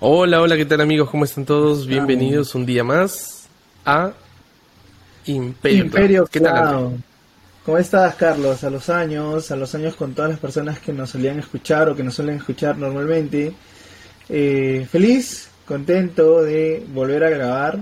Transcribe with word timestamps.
Hola, 0.00 0.40
hola, 0.40 0.56
¿qué 0.56 0.64
tal 0.64 0.80
amigos? 0.80 1.10
¿Cómo 1.10 1.24
están 1.24 1.44
todos? 1.44 1.84
Bienvenidos 1.84 2.54
un 2.54 2.64
día 2.64 2.84
más 2.84 3.48
a 3.84 4.12
Imperio. 5.26 5.86
Imperio 5.86 6.26
¿Qué 6.30 6.38
tal? 6.38 7.02
¿Cómo 7.66 7.78
estás, 7.78 8.14
Carlos? 8.14 8.62
A 8.62 8.70
los 8.70 8.90
años, 8.90 9.50
a 9.50 9.56
los 9.56 9.74
años 9.74 9.96
con 9.96 10.14
todas 10.14 10.30
las 10.30 10.38
personas 10.38 10.78
que 10.78 10.92
nos 10.92 11.10
solían 11.10 11.40
escuchar 11.40 11.88
o 11.88 11.96
que 11.96 12.04
nos 12.04 12.14
suelen 12.14 12.36
escuchar 12.36 12.78
normalmente. 12.78 13.52
Eh, 14.28 14.86
feliz, 14.88 15.48
contento 15.66 16.44
de 16.44 16.86
volver 16.94 17.24
a 17.24 17.30
grabar, 17.30 17.80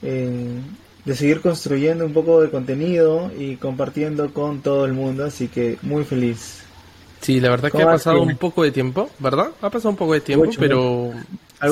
eh, 0.00 0.58
de 1.04 1.14
seguir 1.14 1.42
construyendo 1.42 2.06
un 2.06 2.14
poco 2.14 2.40
de 2.40 2.48
contenido 2.48 3.30
y 3.38 3.56
compartiendo 3.56 4.32
con 4.32 4.62
todo 4.62 4.86
el 4.86 4.94
mundo, 4.94 5.26
así 5.26 5.48
que 5.48 5.76
muy 5.82 6.04
feliz. 6.04 6.61
Sí, 7.22 7.38
la 7.38 7.50
verdad 7.50 7.70
que 7.70 7.80
ha 7.80 7.86
pasado 7.86 8.20
un 8.20 8.36
poco 8.36 8.64
de 8.64 8.72
tiempo, 8.72 9.08
¿verdad? 9.20 9.52
Ha 9.62 9.70
pasado 9.70 9.90
un 9.90 9.96
poco 9.96 10.12
de 10.12 10.20
tiempo, 10.20 10.50
pero 10.58 11.12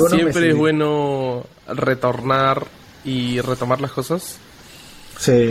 siempre 0.09 0.49
es 0.49 0.55
bueno 0.55 1.45
retornar 1.67 2.65
y 3.03 3.41
retomar 3.41 3.81
las 3.81 3.91
cosas 3.91 4.37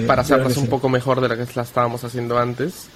para 0.06 0.22
hacerlas 0.22 0.56
un 0.56 0.68
poco 0.68 0.88
mejor 0.88 1.20
de 1.20 1.28
lo 1.28 1.36
que 1.36 1.44
las 1.54 1.68
estábamos 1.68 2.02
haciendo 2.02 2.38
antes. 2.38 2.88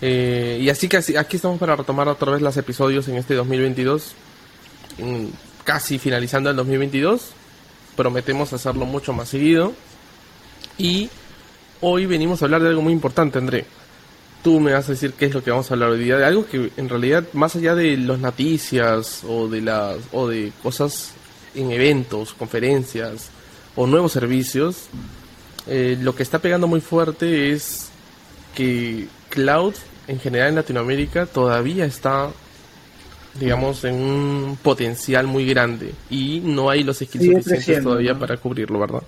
Eh, 0.00 0.58
y 0.60 0.70
así 0.70 0.88
que 0.88 0.96
aquí 0.96 1.36
estamos 1.36 1.58
para 1.58 1.76
retomar 1.76 2.08
otra 2.08 2.32
vez 2.32 2.40
los 2.40 2.56
episodios 2.56 3.06
en 3.08 3.16
este 3.16 3.34
2022, 3.34 4.14
casi 5.62 5.98
finalizando 5.98 6.48
el 6.48 6.56
2022. 6.56 7.32
Prometemos 7.96 8.54
hacerlo 8.54 8.86
mucho 8.86 9.12
más 9.12 9.28
seguido. 9.28 9.74
Y 10.78 11.10
hoy 11.82 12.06
venimos 12.06 12.40
a 12.40 12.46
hablar 12.46 12.62
de 12.62 12.70
algo 12.70 12.80
muy 12.80 12.94
importante, 12.94 13.38
André 13.38 13.66
tú 14.46 14.60
me 14.60 14.72
vas 14.72 14.88
a 14.88 14.92
decir 14.92 15.12
qué 15.14 15.26
es 15.26 15.34
lo 15.34 15.42
que 15.42 15.50
vamos 15.50 15.68
a 15.68 15.74
hablar 15.74 15.90
hoy 15.90 15.98
día, 15.98 16.18
de 16.18 16.24
algo 16.24 16.46
que 16.46 16.70
en 16.76 16.88
realidad, 16.88 17.24
más 17.32 17.56
allá 17.56 17.74
de 17.74 17.96
las 17.96 18.20
noticias 18.20 19.24
o 19.28 19.48
de, 19.48 19.60
las, 19.60 19.96
o 20.12 20.28
de 20.28 20.52
cosas 20.62 21.14
en 21.56 21.72
eventos, 21.72 22.32
conferencias 22.32 23.30
o 23.74 23.88
nuevos 23.88 24.12
servicios, 24.12 24.84
eh, 25.66 25.98
lo 26.00 26.14
que 26.14 26.22
está 26.22 26.38
pegando 26.38 26.68
muy 26.68 26.80
fuerte 26.80 27.50
es 27.50 27.88
que 28.54 29.08
cloud 29.30 29.74
en 30.06 30.20
general 30.20 30.50
en 30.50 30.54
Latinoamérica 30.54 31.26
todavía 31.26 31.84
está 31.84 32.30
digamos 33.34 33.82
en 33.82 33.96
un 33.96 34.58
potencial 34.62 35.26
muy 35.26 35.44
grande 35.44 35.92
y 36.08 36.38
no 36.38 36.70
hay 36.70 36.84
los 36.84 36.98
skills 36.98 37.42
suficientes 37.42 37.82
todavía 37.82 38.16
para 38.16 38.36
cubrirlo, 38.36 38.78
¿verdad? 38.78 39.02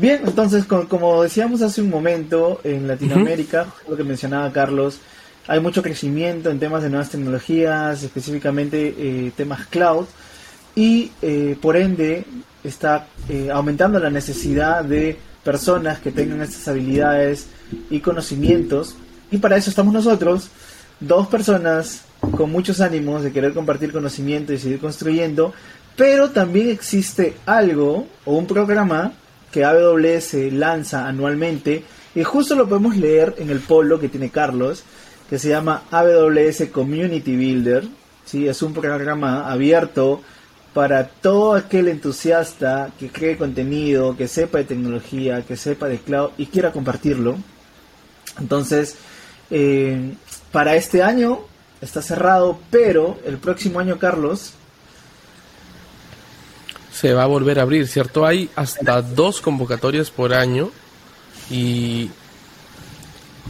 Bien, 0.00 0.20
entonces, 0.24 0.64
como 0.64 1.24
decíamos 1.24 1.60
hace 1.60 1.82
un 1.82 1.90
momento, 1.90 2.60
en 2.62 2.86
Latinoamérica, 2.86 3.66
lo 3.88 3.96
que 3.96 4.04
mencionaba 4.04 4.52
Carlos, 4.52 5.00
hay 5.48 5.58
mucho 5.58 5.82
crecimiento 5.82 6.50
en 6.50 6.60
temas 6.60 6.84
de 6.84 6.88
nuevas 6.88 7.10
tecnologías, 7.10 8.04
específicamente 8.04 8.94
eh, 8.96 9.32
temas 9.36 9.66
cloud, 9.66 10.06
y 10.76 11.10
eh, 11.20 11.56
por 11.60 11.76
ende 11.76 12.24
está 12.62 13.08
eh, 13.28 13.50
aumentando 13.52 13.98
la 13.98 14.08
necesidad 14.08 14.84
de 14.84 15.18
personas 15.42 15.98
que 15.98 16.12
tengan 16.12 16.42
estas 16.42 16.68
habilidades 16.68 17.48
y 17.90 17.98
conocimientos, 17.98 18.94
y 19.32 19.38
para 19.38 19.56
eso 19.56 19.68
estamos 19.68 19.92
nosotros, 19.92 20.48
dos 21.00 21.26
personas 21.26 22.02
con 22.36 22.52
muchos 22.52 22.80
ánimos 22.80 23.24
de 23.24 23.32
querer 23.32 23.52
compartir 23.52 23.90
conocimiento 23.90 24.52
y 24.52 24.58
seguir 24.58 24.78
construyendo, 24.78 25.52
pero 25.96 26.30
también 26.30 26.68
existe 26.68 27.34
algo 27.46 28.06
o 28.24 28.36
un 28.36 28.46
programa 28.46 29.12
que 29.52 29.64
AWS 29.64 30.52
lanza 30.52 31.06
anualmente 31.08 31.84
y 32.14 32.24
justo 32.24 32.54
lo 32.54 32.68
podemos 32.68 32.96
leer 32.96 33.34
en 33.38 33.50
el 33.50 33.60
polo 33.60 34.00
que 34.00 34.08
tiene 34.08 34.30
Carlos, 34.30 34.82
que 35.28 35.38
se 35.38 35.50
llama 35.50 35.84
AWS 35.90 36.68
Community 36.72 37.36
Builder. 37.36 37.84
¿sí? 38.24 38.48
Es 38.48 38.62
un 38.62 38.74
programa 38.74 39.50
abierto 39.50 40.22
para 40.74 41.08
todo 41.08 41.54
aquel 41.54 41.88
entusiasta 41.88 42.90
que 42.98 43.08
cree 43.08 43.36
contenido, 43.36 44.16
que 44.16 44.28
sepa 44.28 44.58
de 44.58 44.64
tecnología, 44.64 45.42
que 45.42 45.56
sepa 45.56 45.88
de 45.88 45.98
cloud 45.98 46.30
y 46.38 46.46
quiera 46.46 46.72
compartirlo. 46.72 47.36
Entonces, 48.38 48.96
eh, 49.50 50.14
para 50.52 50.76
este 50.76 51.02
año 51.02 51.40
está 51.80 52.02
cerrado, 52.02 52.58
pero 52.70 53.18
el 53.24 53.38
próximo 53.38 53.80
año, 53.80 53.98
Carlos, 53.98 54.54
se 56.98 57.12
va 57.12 57.22
a 57.22 57.26
volver 57.26 57.60
a 57.60 57.62
abrir, 57.62 57.86
¿cierto? 57.86 58.26
Hay 58.26 58.50
hasta 58.56 59.02
dos 59.02 59.40
convocatorias 59.40 60.10
por 60.10 60.34
año 60.34 60.72
y 61.48 62.10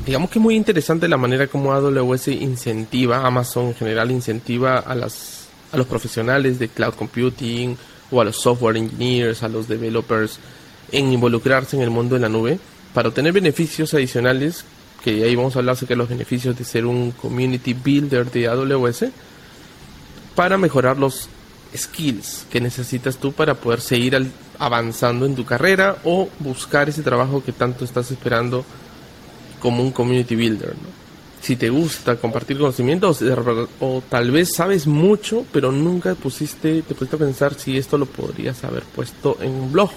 digamos 0.04 0.28
que 0.28 0.38
es 0.38 0.42
muy 0.42 0.54
interesante 0.54 1.08
la 1.08 1.16
manera 1.16 1.46
como 1.46 1.72
AWS 1.72 2.28
incentiva, 2.28 3.26
Amazon 3.26 3.68
en 3.68 3.74
general 3.74 4.10
incentiva 4.10 4.80
a, 4.80 4.94
las, 4.94 5.46
a 5.72 5.78
los 5.78 5.86
profesionales 5.86 6.58
de 6.58 6.68
cloud 6.68 6.92
computing 6.92 7.78
o 8.10 8.20
a 8.20 8.24
los 8.24 8.36
software 8.36 8.76
engineers, 8.76 9.42
a 9.42 9.48
los 9.48 9.66
developers 9.66 10.38
en 10.92 11.10
involucrarse 11.10 11.74
en 11.74 11.82
el 11.82 11.90
mundo 11.90 12.16
de 12.16 12.20
la 12.20 12.28
nube 12.28 12.58
para 12.92 13.08
obtener 13.08 13.32
beneficios 13.32 13.94
adicionales, 13.94 14.66
que 15.02 15.24
ahí 15.24 15.34
vamos 15.34 15.56
a 15.56 15.60
hablar 15.60 15.76
sobre 15.76 15.96
los 15.96 16.10
beneficios 16.10 16.54
de 16.58 16.64
ser 16.64 16.84
un 16.84 17.12
community 17.12 17.72
builder 17.72 18.30
de 18.30 18.46
AWS, 18.46 19.04
para 20.34 20.58
mejorar 20.58 20.98
los 20.98 21.30
skills 21.74 22.46
que 22.50 22.60
necesitas 22.60 23.18
tú 23.18 23.32
para 23.32 23.54
poder 23.54 23.80
seguir 23.80 24.30
avanzando 24.58 25.26
en 25.26 25.34
tu 25.34 25.44
carrera 25.44 25.96
o 26.04 26.28
buscar 26.38 26.88
ese 26.88 27.02
trabajo 27.02 27.42
que 27.44 27.52
tanto 27.52 27.84
estás 27.84 28.10
esperando 28.10 28.64
como 29.60 29.82
un 29.82 29.92
community 29.92 30.36
builder. 30.36 30.74
Si 31.40 31.56
te 31.56 31.70
gusta 31.70 32.16
compartir 32.16 32.58
conocimientos 32.58 33.22
o, 33.80 34.02
tal 34.08 34.30
vez 34.30 34.54
sabes 34.54 34.86
mucho, 34.86 35.44
pero 35.52 35.70
nunca 35.70 36.14
pusiste, 36.14 36.82
te 36.82 36.94
pusiste 36.94 37.16
a 37.16 37.18
pensar 37.20 37.54
si 37.54 37.76
esto 37.76 37.96
lo 37.96 38.06
podrías 38.06 38.64
haber 38.64 38.82
puesto 38.82 39.38
en 39.40 39.52
un 39.52 39.72
blog. 39.72 39.90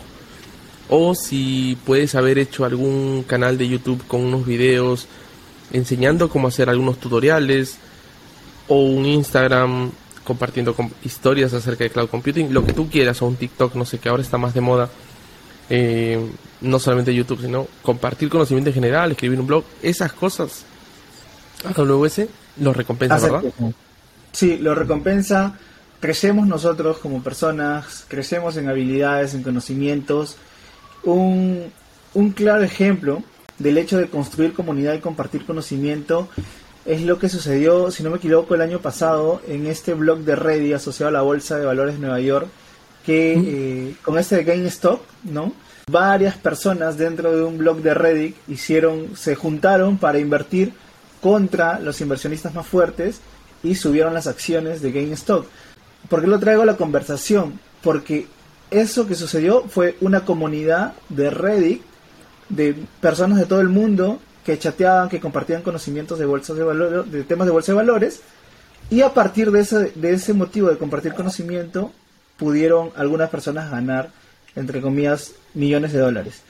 O 0.90 1.16
si 1.16 1.78
puedes 1.86 2.16
haber 2.16 2.38
hecho 2.38 2.66
algún 2.66 3.24
canal 3.26 3.58
de 3.58 3.68
YouTube 3.68 4.06
con 4.08 4.22
unos 4.22 4.46
videos 4.46 5.08
enseñando 5.72 6.30
cómo 6.30 6.50
hacer 6.50 6.70
algunos 6.70 7.00
tutoriales. 7.00 7.78
O 8.68 8.84
un 8.84 9.06
Instagram 9.06 9.92
compartiendo 10.32 10.74
historias 11.04 11.54
acerca 11.54 11.84
de 11.84 11.90
cloud 11.90 12.08
computing, 12.08 12.54
lo 12.54 12.66
que 12.66 12.72
tú 12.72 12.90
quieras, 12.90 13.22
o 13.22 13.28
un 13.28 13.36
TikTok, 13.36 13.76
no 13.76 13.84
sé, 13.84 14.00
que 14.00 14.08
ahora 14.08 14.24
está 14.24 14.38
más 14.38 14.54
de 14.54 14.62
moda, 14.62 14.90
eh, 15.70 16.26
no 16.62 16.80
solamente 16.80 17.14
YouTube, 17.14 17.42
sino 17.42 17.68
compartir 17.82 18.30
conocimiento 18.30 18.70
en 18.70 18.76
general, 18.76 19.12
escribir 19.12 19.42
un 19.42 19.48
blog, 19.48 19.66
esas 19.82 20.14
cosas, 20.14 20.64
AWS 21.66 22.22
lo 22.62 22.72
recompensa, 22.72 23.20
¿verdad? 23.20 23.44
Sí, 24.32 24.58
lo 24.58 24.74
recompensa. 24.74 25.58
Crecemos 26.00 26.48
nosotros 26.48 26.98
como 27.00 27.22
personas, 27.22 28.06
crecemos 28.08 28.56
en 28.56 28.70
habilidades, 28.70 29.34
en 29.34 29.44
conocimientos. 29.44 30.38
Un, 31.04 31.74
un 32.14 32.32
claro 32.32 32.64
ejemplo 32.64 33.22
del 33.60 33.78
hecho 33.78 33.98
de 33.98 34.08
construir 34.08 34.54
comunidad 34.54 34.94
y 34.94 35.00
compartir 35.00 35.46
conocimiento 35.46 36.30
es 36.86 37.02
lo 37.04 37.20
que 37.20 37.30
sucedió, 37.30 37.92
si 37.92 38.04
no 38.04 38.10
me 38.10 38.18
equivoco, 38.18 38.56
el 38.56 38.62
año 38.62 38.80
pasado 38.80 39.42
en 39.48 39.68
este 39.68 39.94
blog 39.94 40.20
de 40.20 40.36
Reddit 40.36 40.74
asociado 40.74 41.10
a 41.10 41.12
la 41.12 41.22
Bolsa 41.22 41.58
de 41.58 41.66
Valores 41.66 41.96
de 41.96 42.02
Nueva 42.02 42.20
York, 42.20 42.48
que 43.06 43.34
eh, 43.38 43.96
con 44.04 44.18
este 44.18 44.38
de 44.38 44.44
GameStop, 44.44 45.02
¿no? 45.24 45.54
Varias 45.90 46.38
personas 46.38 46.98
dentro 46.98 47.36
de 47.36 47.44
un 47.44 47.58
blog 47.58 47.82
de 47.82 47.94
Reddit 47.94 48.36
hicieron, 48.48 49.16
se 49.16 49.36
juntaron 49.36 49.98
para 49.98 50.20
invertir 50.20 50.74
contra 51.22 51.80
los 51.80 52.02
inversionistas 52.02 52.54
más 52.54 52.66
fuertes 52.66 53.22
y 53.64 53.76
subieron 53.76 54.14
las 54.14 54.28
acciones 54.28 54.82
de 54.82 54.92
GameStop. 54.92 55.46
¿Por 56.10 56.22
qué 56.22 56.28
lo 56.28 56.40
traigo 56.40 56.64
a 56.64 56.66
la 56.66 56.78
conversación? 56.78 57.60
Porque 57.84 58.28
eso 58.72 59.08
que 59.08 59.16
sucedió 59.16 59.66
fue 59.68 59.98
una 60.02 60.26
comunidad 60.26 60.94
de 61.10 61.30
Reddit 61.30 61.82
de 62.50 62.76
personas 63.00 63.38
de 63.38 63.46
todo 63.46 63.62
el 63.62 63.70
mundo 63.70 64.20
que 64.46 64.58
chateaban, 64.58 65.10
que 65.10 65.20
compartían 65.20 65.62
conocimientos 65.62 66.20
de 66.20 66.26
bolsas 66.26 66.56
de 66.58 66.64
valores, 66.64 67.12
de 67.12 67.24
temas 67.24 67.48
de 67.48 67.52
bolsa 67.52 67.72
de 67.72 67.76
valores, 67.78 68.22
y 68.90 69.02
a 69.02 69.14
partir 69.14 69.52
de 69.52 69.62
ese, 69.62 69.92
de 69.96 70.14
ese 70.14 70.34
motivo 70.34 70.70
de 70.70 70.78
compartir 70.78 71.14
conocimiento, 71.14 71.92
pudieron 72.38 72.92
algunas 72.96 73.30
personas 73.30 73.70
ganar, 73.70 74.10
entre 74.56 74.82
comillas, 74.82 75.34
millones 75.54 75.94
de 75.94 76.00
dólares. 76.00 76.42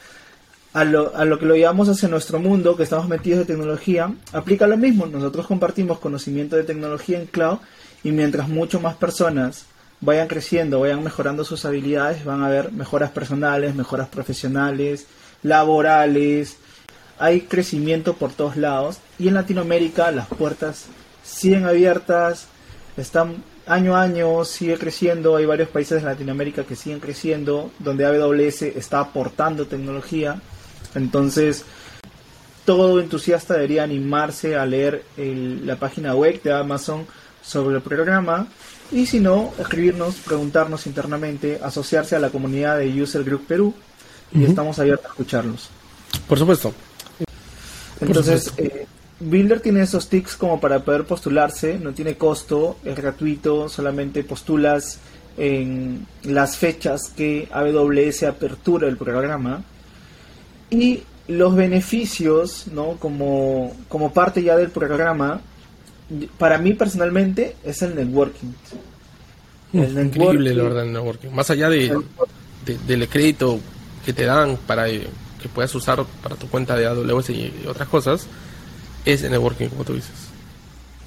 A 0.74 0.86
lo, 0.86 1.14
a 1.16 1.26
lo 1.26 1.38
que 1.38 1.46
lo 1.46 1.56
llevamos 1.56 1.90
hacia 1.90 2.08
nuestro 2.08 2.40
mundo, 2.40 2.78
que 2.78 2.84
estamos 2.84 3.10
metidos 3.10 3.40
de 3.40 3.46
tecnología, 3.46 4.14
aplica 4.32 4.68
lo 4.68 4.78
mismo. 4.78 5.06
Nosotros 5.06 5.46
compartimos 5.46 6.00
conocimiento 6.00 6.56
de 6.56 6.64
tecnología 6.64 7.20
en 7.20 7.26
cloud 7.26 7.58
y 8.04 8.12
mientras 8.12 8.48
mucho 8.48 8.80
más 8.80 8.96
personas 8.96 9.66
vayan 10.00 10.28
creciendo, 10.28 10.80
vayan 10.80 11.04
mejorando 11.04 11.44
sus 11.44 11.66
habilidades, 11.66 12.26
van 12.26 12.42
a 12.42 12.48
haber 12.48 12.72
mejoras 12.72 13.12
personales, 13.12 13.76
mejoras 13.76 14.08
profesionales, 14.08 15.06
laborales, 15.44 16.58
hay 17.20 17.42
crecimiento 17.42 18.14
por 18.14 18.32
todos 18.32 18.58
lados 18.58 18.98
y 19.20 19.28
en 19.28 19.36
Latinoamérica 19.36 20.12
las 20.12 20.28
puertas 20.28 20.86
siguen 21.24 21.66
abiertas, 21.66 22.48
están 22.98 23.44
año 23.66 23.96
a 23.96 24.02
año, 24.02 24.44
sigue 24.44 24.78
creciendo, 24.78 25.36
hay 25.36 25.46
varios 25.46 25.70
países 25.70 26.02
de 26.02 26.10
Latinoamérica 26.10 26.64
que 26.64 26.76
siguen 26.76 27.00
creciendo, 27.00 27.72
donde 27.80 28.06
AWS 28.06 28.64
está 28.64 29.00
aportando 29.00 29.68
tecnología, 29.68 30.42
entonces 30.96 31.64
todo 32.66 33.00
entusiasta 33.00 33.56
debería 33.56 33.84
animarse 33.84 34.56
a 34.56 34.66
leer 34.66 35.04
la 35.18 35.76
página 35.78 36.16
web 36.16 36.42
de 36.42 36.54
Amazon 36.54 37.06
sobre 37.42 37.78
el 37.78 37.82
programa 37.82 38.48
Y 38.92 39.06
si 39.06 39.20
no, 39.20 39.54
escribirnos, 39.58 40.16
preguntarnos 40.16 40.86
internamente, 40.86 41.60
asociarse 41.64 42.16
a 42.16 42.20
la 42.20 42.30
comunidad 42.30 42.78
de 42.78 43.02
User 43.02 43.24
Group 43.24 43.48
Perú 43.48 43.74
y 44.34 44.44
estamos 44.44 44.80
abiertos 44.80 45.06
a 45.06 45.10
escucharlos. 45.10 45.70
Por 46.28 46.38
supuesto. 46.38 46.74
Entonces, 48.02 48.52
eh, 48.58 48.86
Builder 49.20 49.60
tiene 49.60 49.82
esos 49.82 50.10
tics 50.10 50.36
como 50.36 50.60
para 50.60 50.80
poder 50.80 51.06
postularse, 51.06 51.78
no 51.78 51.94
tiene 51.94 52.16
costo, 52.16 52.78
es 52.84 52.96
gratuito, 52.96 53.70
solamente 53.70 54.24
postulas 54.24 55.00
en 55.38 56.06
las 56.24 56.58
fechas 56.58 57.10
que 57.16 57.48
AWS 57.52 58.24
apertura 58.24 58.88
el 58.88 58.98
programa 58.98 59.64
y 60.70 61.04
los 61.28 61.56
beneficios, 61.56 62.68
¿no? 62.74 62.98
Como, 62.98 63.76
como 63.88 64.12
parte 64.12 64.44
ya 64.44 64.58
del 64.58 64.70
programa, 64.70 65.42
para 66.38 66.58
mí 66.58 66.74
personalmente 66.74 67.56
es 67.64 67.82
el 67.82 67.96
networking. 67.96 68.54
El 69.74 69.96
networking, 69.96 70.06
Increíble, 70.06 70.56
la 70.56 70.64
verdad, 70.64 70.86
el 70.86 70.94
networking. 70.94 71.30
Más 71.30 71.50
allá 71.50 71.70
de, 71.70 71.96
del 72.88 73.08
crédito 73.08 73.60
que 74.06 74.14
te 74.14 74.26
dan 74.26 74.58
para 74.68 74.88
que 75.42 75.50
puedas 75.50 75.74
usar 75.76 76.04
para 76.24 76.36
tu 76.36 76.48
cuenta 76.48 76.76
de 76.76 76.86
AWS 76.86 77.30
y 77.32 77.54
otras 77.68 77.88
cosas, 77.88 78.28
es 79.06 79.24
el 79.24 79.32
networking, 79.32 79.70
como 79.70 79.84
tú 79.84 79.94
dices. 79.94 80.12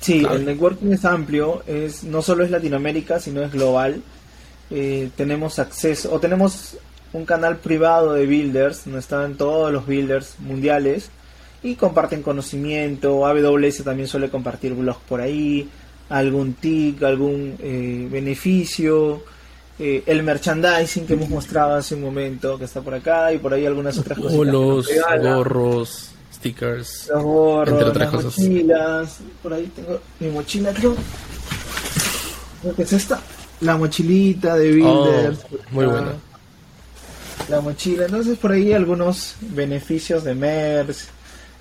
Sí, 0.00 0.26
el 0.30 0.44
networking 0.44 0.92
es 0.92 1.04
amplio, 1.04 1.62
es 1.66 2.04
no 2.04 2.20
solo 2.20 2.44
es 2.44 2.50
Latinoamérica, 2.50 3.20
sino 3.20 3.42
es 3.42 3.50
global. 3.50 4.02
Eh, 4.70 5.10
tenemos 5.16 5.58
acceso, 5.58 6.12
o 6.12 6.20
tenemos 6.20 6.76
un 7.14 7.24
canal 7.24 7.58
privado 7.58 8.12
de 8.12 8.26
builders, 8.26 8.84
donde 8.84 9.00
están 9.00 9.36
todos 9.36 9.72
los 9.72 9.86
builders 9.86 10.34
mundiales 10.40 11.10
y 11.62 11.76
comparten 11.76 12.22
conocimiento. 12.22 13.26
AWS 13.26 13.84
también 13.84 14.08
suele 14.08 14.28
compartir 14.28 14.74
blogs 14.74 15.00
por 15.08 15.20
ahí, 15.20 15.68
algún 16.10 16.54
tip, 16.54 17.02
algún 17.02 17.56
eh, 17.60 18.08
beneficio. 18.10 19.22
Eh, 19.78 20.04
el 20.06 20.22
merchandising 20.22 21.04
que 21.04 21.14
hemos 21.14 21.28
mostrado 21.28 21.74
hace 21.74 21.96
un 21.96 22.02
momento, 22.02 22.56
que 22.58 22.64
está 22.64 22.80
por 22.80 22.94
acá, 22.94 23.32
y 23.32 23.38
por 23.38 23.52
ahí 23.52 23.66
algunas 23.66 23.98
otras 23.98 24.18
cosas. 24.18 24.38
Los 24.38 24.88
gorros, 25.20 26.10
stickers, 26.32 27.10
los 27.12 27.22
gorros, 27.22 27.68
entre 27.70 27.88
otras 27.88 28.12
las 28.12 28.24
mochilas. 28.24 29.18
Por 29.42 29.52
ahí 29.52 29.70
tengo 29.74 30.00
mi 30.20 30.28
mochila, 30.28 30.72
creo. 30.72 30.94
Creo 32.62 32.74
que 32.76 32.82
es 32.82 32.92
esta. 32.92 33.20
La 33.60 33.76
mochilita 33.76 34.56
de 34.56 34.82
oh, 34.82 35.04
Builders. 35.04 35.38
muy 35.72 35.86
buena. 35.86 36.12
La 37.48 37.60
mochila. 37.60 38.04
Entonces, 38.04 38.38
por 38.38 38.52
ahí 38.52 38.72
algunos 38.72 39.34
beneficios 39.40 40.22
de 40.22 40.34
MERS. 40.34 41.08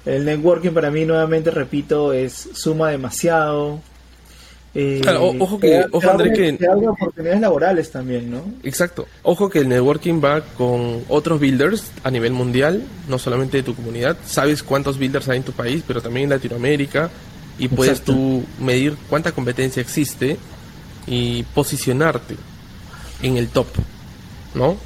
El 0.06 0.25
networking 0.25 0.71
para 0.71 0.92
mí, 0.92 1.06
nuevamente 1.06 1.50
repito, 1.50 2.13
es 2.13 2.50
suma 2.54 2.89
demasiado. 2.89 3.80
Eh, 4.75 5.02
ojo 5.40 5.60
que, 5.60 5.86
ojo 5.92 6.10
André 6.10 6.34
que... 6.34 6.68
oportunidades 6.88 7.42
laborales 7.42 7.92
también, 7.92 8.31
¿no? 8.31 8.42
Exacto. 8.64 9.08
Ojo 9.22 9.50
que 9.50 9.60
el 9.60 9.70
networking 9.70 10.20
va 10.24 10.42
con 10.42 11.04
otros 11.10 11.40
builders 11.40 11.92
a 12.04 12.10
nivel 12.10 12.34
mundial, 12.34 12.81
no 13.08 13.20
solamente 13.20 13.58
de 13.58 13.64
tu 13.64 13.75
comunidad. 13.75 14.18
Sabes 14.25 14.64
cuántos 14.64 14.98
builders 14.98 15.30
hay 15.30 15.38
en 15.38 15.44
tu 15.44 15.52
país, 15.52 15.84
pero 15.86 16.02
también 16.02 16.25
en 16.25 16.30
Latinoamérica. 16.31 17.12
Y 17.60 17.68
puedes 17.68 18.02
tú 18.02 18.44
medir 18.60 18.96
cuánta 19.10 19.31
competencia 19.31 19.80
existe 19.80 20.38
y 21.06 21.44
posicionarte 21.44 22.36
en 23.22 23.38
el 23.38 23.50
top, 23.50 23.68
¿no? 24.56 24.78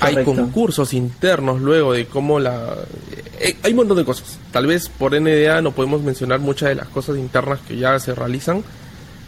Hay 0.00 0.22
concursos 0.22 0.92
internos 0.92 1.60
luego 1.62 1.92
de 1.92 2.06
cómo 2.06 2.38
la... 2.40 2.74
Eh, 3.40 3.56
hay 3.62 3.70
un 3.70 3.76
montón 3.76 3.96
de 3.96 4.04
cosas. 4.04 4.38
Tal 4.52 4.66
vez 4.66 4.88
por 4.90 5.18
NDA 5.18 5.62
no 5.62 5.72
podemos 5.72 6.02
mencionar 6.02 6.40
muchas 6.40 6.70
de 6.70 6.74
las 6.74 6.88
cosas 6.88 7.16
internas 7.16 7.60
que 7.66 7.78
ya 7.78 7.98
se 7.98 8.14
realizan, 8.14 8.62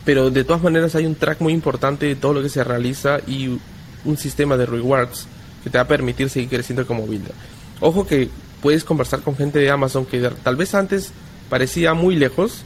pero 0.06 0.30
de 0.30 0.44
todas 0.44 0.62
maneras 0.62 0.94
hay 0.94 1.04
un 1.04 1.16
track 1.16 1.42
muy 1.42 1.52
importante 1.52 2.06
de 2.06 2.16
todo 2.16 2.32
lo 2.32 2.42
que 2.42 2.48
se 2.48 2.64
realiza 2.64 3.18
y 3.26 3.58
un 4.06 4.16
sistema 4.16 4.56
de 4.56 4.64
rewards 4.64 5.26
que 5.62 5.68
te 5.68 5.76
va 5.76 5.82
a 5.82 5.88
permitir 5.88 6.30
seguir 6.30 6.48
creciendo 6.48 6.86
como 6.86 7.06
builder. 7.06 7.34
Ojo 7.80 8.06
que 8.06 8.30
puedes 8.62 8.84
conversar 8.84 9.20
con 9.20 9.36
gente 9.36 9.58
de 9.58 9.70
Amazon 9.70 10.06
que 10.06 10.20
tal 10.42 10.56
vez 10.56 10.74
antes 10.74 11.12
parecía 11.50 11.92
muy 11.92 12.16
lejos, 12.16 12.64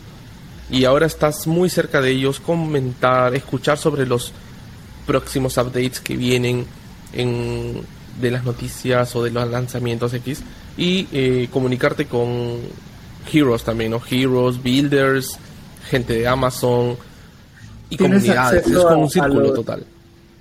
y 0.70 0.84
ahora 0.84 1.06
estás 1.06 1.46
muy 1.46 1.68
cerca 1.68 2.00
de 2.00 2.10
ellos, 2.10 2.38
comentar, 2.38 3.34
escuchar 3.34 3.76
sobre 3.76 4.06
los 4.06 4.32
próximos 5.06 5.56
updates 5.56 6.00
que 6.00 6.16
vienen 6.16 6.64
en, 7.12 7.82
de 8.20 8.30
las 8.30 8.44
noticias 8.44 9.16
o 9.16 9.24
de 9.24 9.30
los 9.30 9.48
lanzamientos 9.48 10.14
X 10.14 10.42
y 10.76 11.08
eh, 11.12 11.48
comunicarte 11.52 12.06
con 12.06 12.58
heroes 13.32 13.64
también, 13.64 13.90
¿no? 13.90 14.00
Heroes, 14.08 14.62
builders, 14.62 15.38
gente 15.90 16.14
de 16.14 16.28
Amazon 16.28 16.96
y 17.90 17.96
comunidades. 17.96 18.66
Es 18.66 18.76
como 18.78 19.02
un 19.02 19.10
círculo 19.10 19.52
total. 19.52 19.84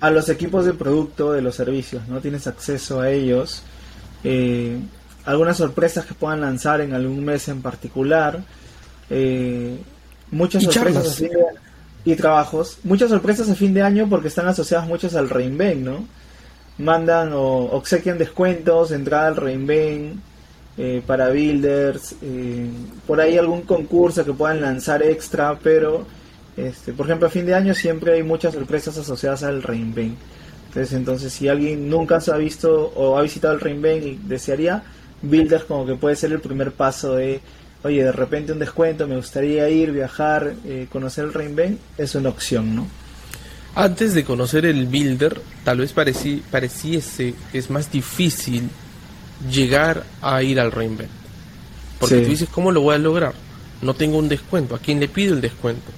A 0.00 0.10
los 0.10 0.28
equipos 0.30 0.64
de 0.64 0.72
producto 0.72 1.32
de 1.32 1.42
los 1.42 1.54
servicios, 1.54 2.08
¿no? 2.08 2.20
Tienes 2.20 2.46
acceso 2.46 3.00
a 3.00 3.10
ellos. 3.10 3.62
Eh, 4.24 4.78
algunas 5.26 5.58
sorpresas 5.58 6.06
que 6.06 6.14
puedan 6.14 6.40
lanzar 6.40 6.80
en 6.80 6.94
algún 6.94 7.24
mes 7.24 7.48
en 7.48 7.60
particular. 7.60 8.42
Eh, 9.10 9.76
muchas 10.30 10.62
sorpresas 10.62 11.22
y 12.04 12.14
trabajos, 12.14 12.78
muchas 12.84 13.10
sorpresas 13.10 13.50
a 13.50 13.54
fin 13.54 13.74
de 13.74 13.82
año 13.82 14.08
porque 14.08 14.28
están 14.28 14.48
asociadas 14.48 14.86
muchas 14.86 15.14
al 15.14 15.28
Reinvent, 15.28 15.84
¿no? 15.84 16.06
Mandan 16.78 17.32
o 17.34 17.64
obsequian 17.72 18.16
descuentos, 18.16 18.90
entrada 18.90 19.26
al 19.26 19.36
Reinvent 19.36 20.18
eh, 20.78 21.02
para 21.06 21.28
builders, 21.28 22.14
eh, 22.22 22.70
por 23.06 23.20
ahí 23.20 23.36
algún 23.36 23.62
concurso 23.62 24.24
que 24.24 24.32
puedan 24.32 24.62
lanzar 24.62 25.02
extra, 25.02 25.58
pero 25.62 26.06
este, 26.68 26.92
por 26.92 27.06
ejemplo 27.06 27.28
a 27.28 27.30
fin 27.30 27.46
de 27.46 27.54
año 27.54 27.74
siempre 27.74 28.14
hay 28.14 28.22
muchas 28.22 28.54
sorpresas 28.54 28.96
asociadas 28.98 29.42
al 29.42 29.62
Reinvent. 29.62 30.16
Entonces, 30.68 30.92
entonces 30.92 31.32
si 31.32 31.48
alguien 31.48 31.88
nunca 31.88 32.20
se 32.20 32.32
ha 32.32 32.36
visto 32.36 32.92
o 32.94 33.18
ha 33.18 33.22
visitado 33.22 33.54
el 33.54 33.60
Reinvent 33.60 34.04
y 34.04 34.18
desearía, 34.24 34.82
builders 35.22 35.64
como 35.64 35.84
que 35.86 35.96
puede 35.96 36.16
ser 36.16 36.32
el 36.32 36.40
primer 36.40 36.72
paso 36.72 37.16
de 37.16 37.40
oye, 37.82 38.04
de 38.04 38.12
repente 38.12 38.52
un 38.52 38.58
descuento, 38.58 39.06
me 39.06 39.16
gustaría 39.16 39.68
ir, 39.68 39.92
viajar, 39.92 40.54
eh, 40.66 40.86
conocer 40.90 41.24
el 41.24 41.32
Reinvent, 41.32 41.80
es 41.96 42.14
una 42.14 42.28
opción, 42.28 42.76
¿no? 42.76 42.86
Antes 43.74 44.14
de 44.14 44.24
conocer 44.24 44.66
el 44.66 44.86
Builder, 44.86 45.40
tal 45.64 45.78
vez 45.78 45.92
parecí, 45.92 46.42
pareciese 46.50 47.34
que 47.52 47.58
es 47.58 47.70
más 47.70 47.90
difícil 47.90 48.68
llegar 49.50 50.04
a 50.20 50.42
ir 50.42 50.58
al 50.58 50.72
Reinvent. 50.72 51.10
Porque 51.98 52.20
tú 52.20 52.30
dices, 52.30 52.48
¿cómo 52.50 52.72
lo 52.72 52.80
voy 52.80 52.96
a 52.96 52.98
lograr? 52.98 53.34
No 53.82 53.94
tengo 53.94 54.18
un 54.18 54.28
descuento. 54.28 54.74
¿A 54.74 54.78
quién 54.78 54.98
le 54.98 55.08
pido 55.08 55.34
el 55.34 55.40
descuento? 55.40 55.92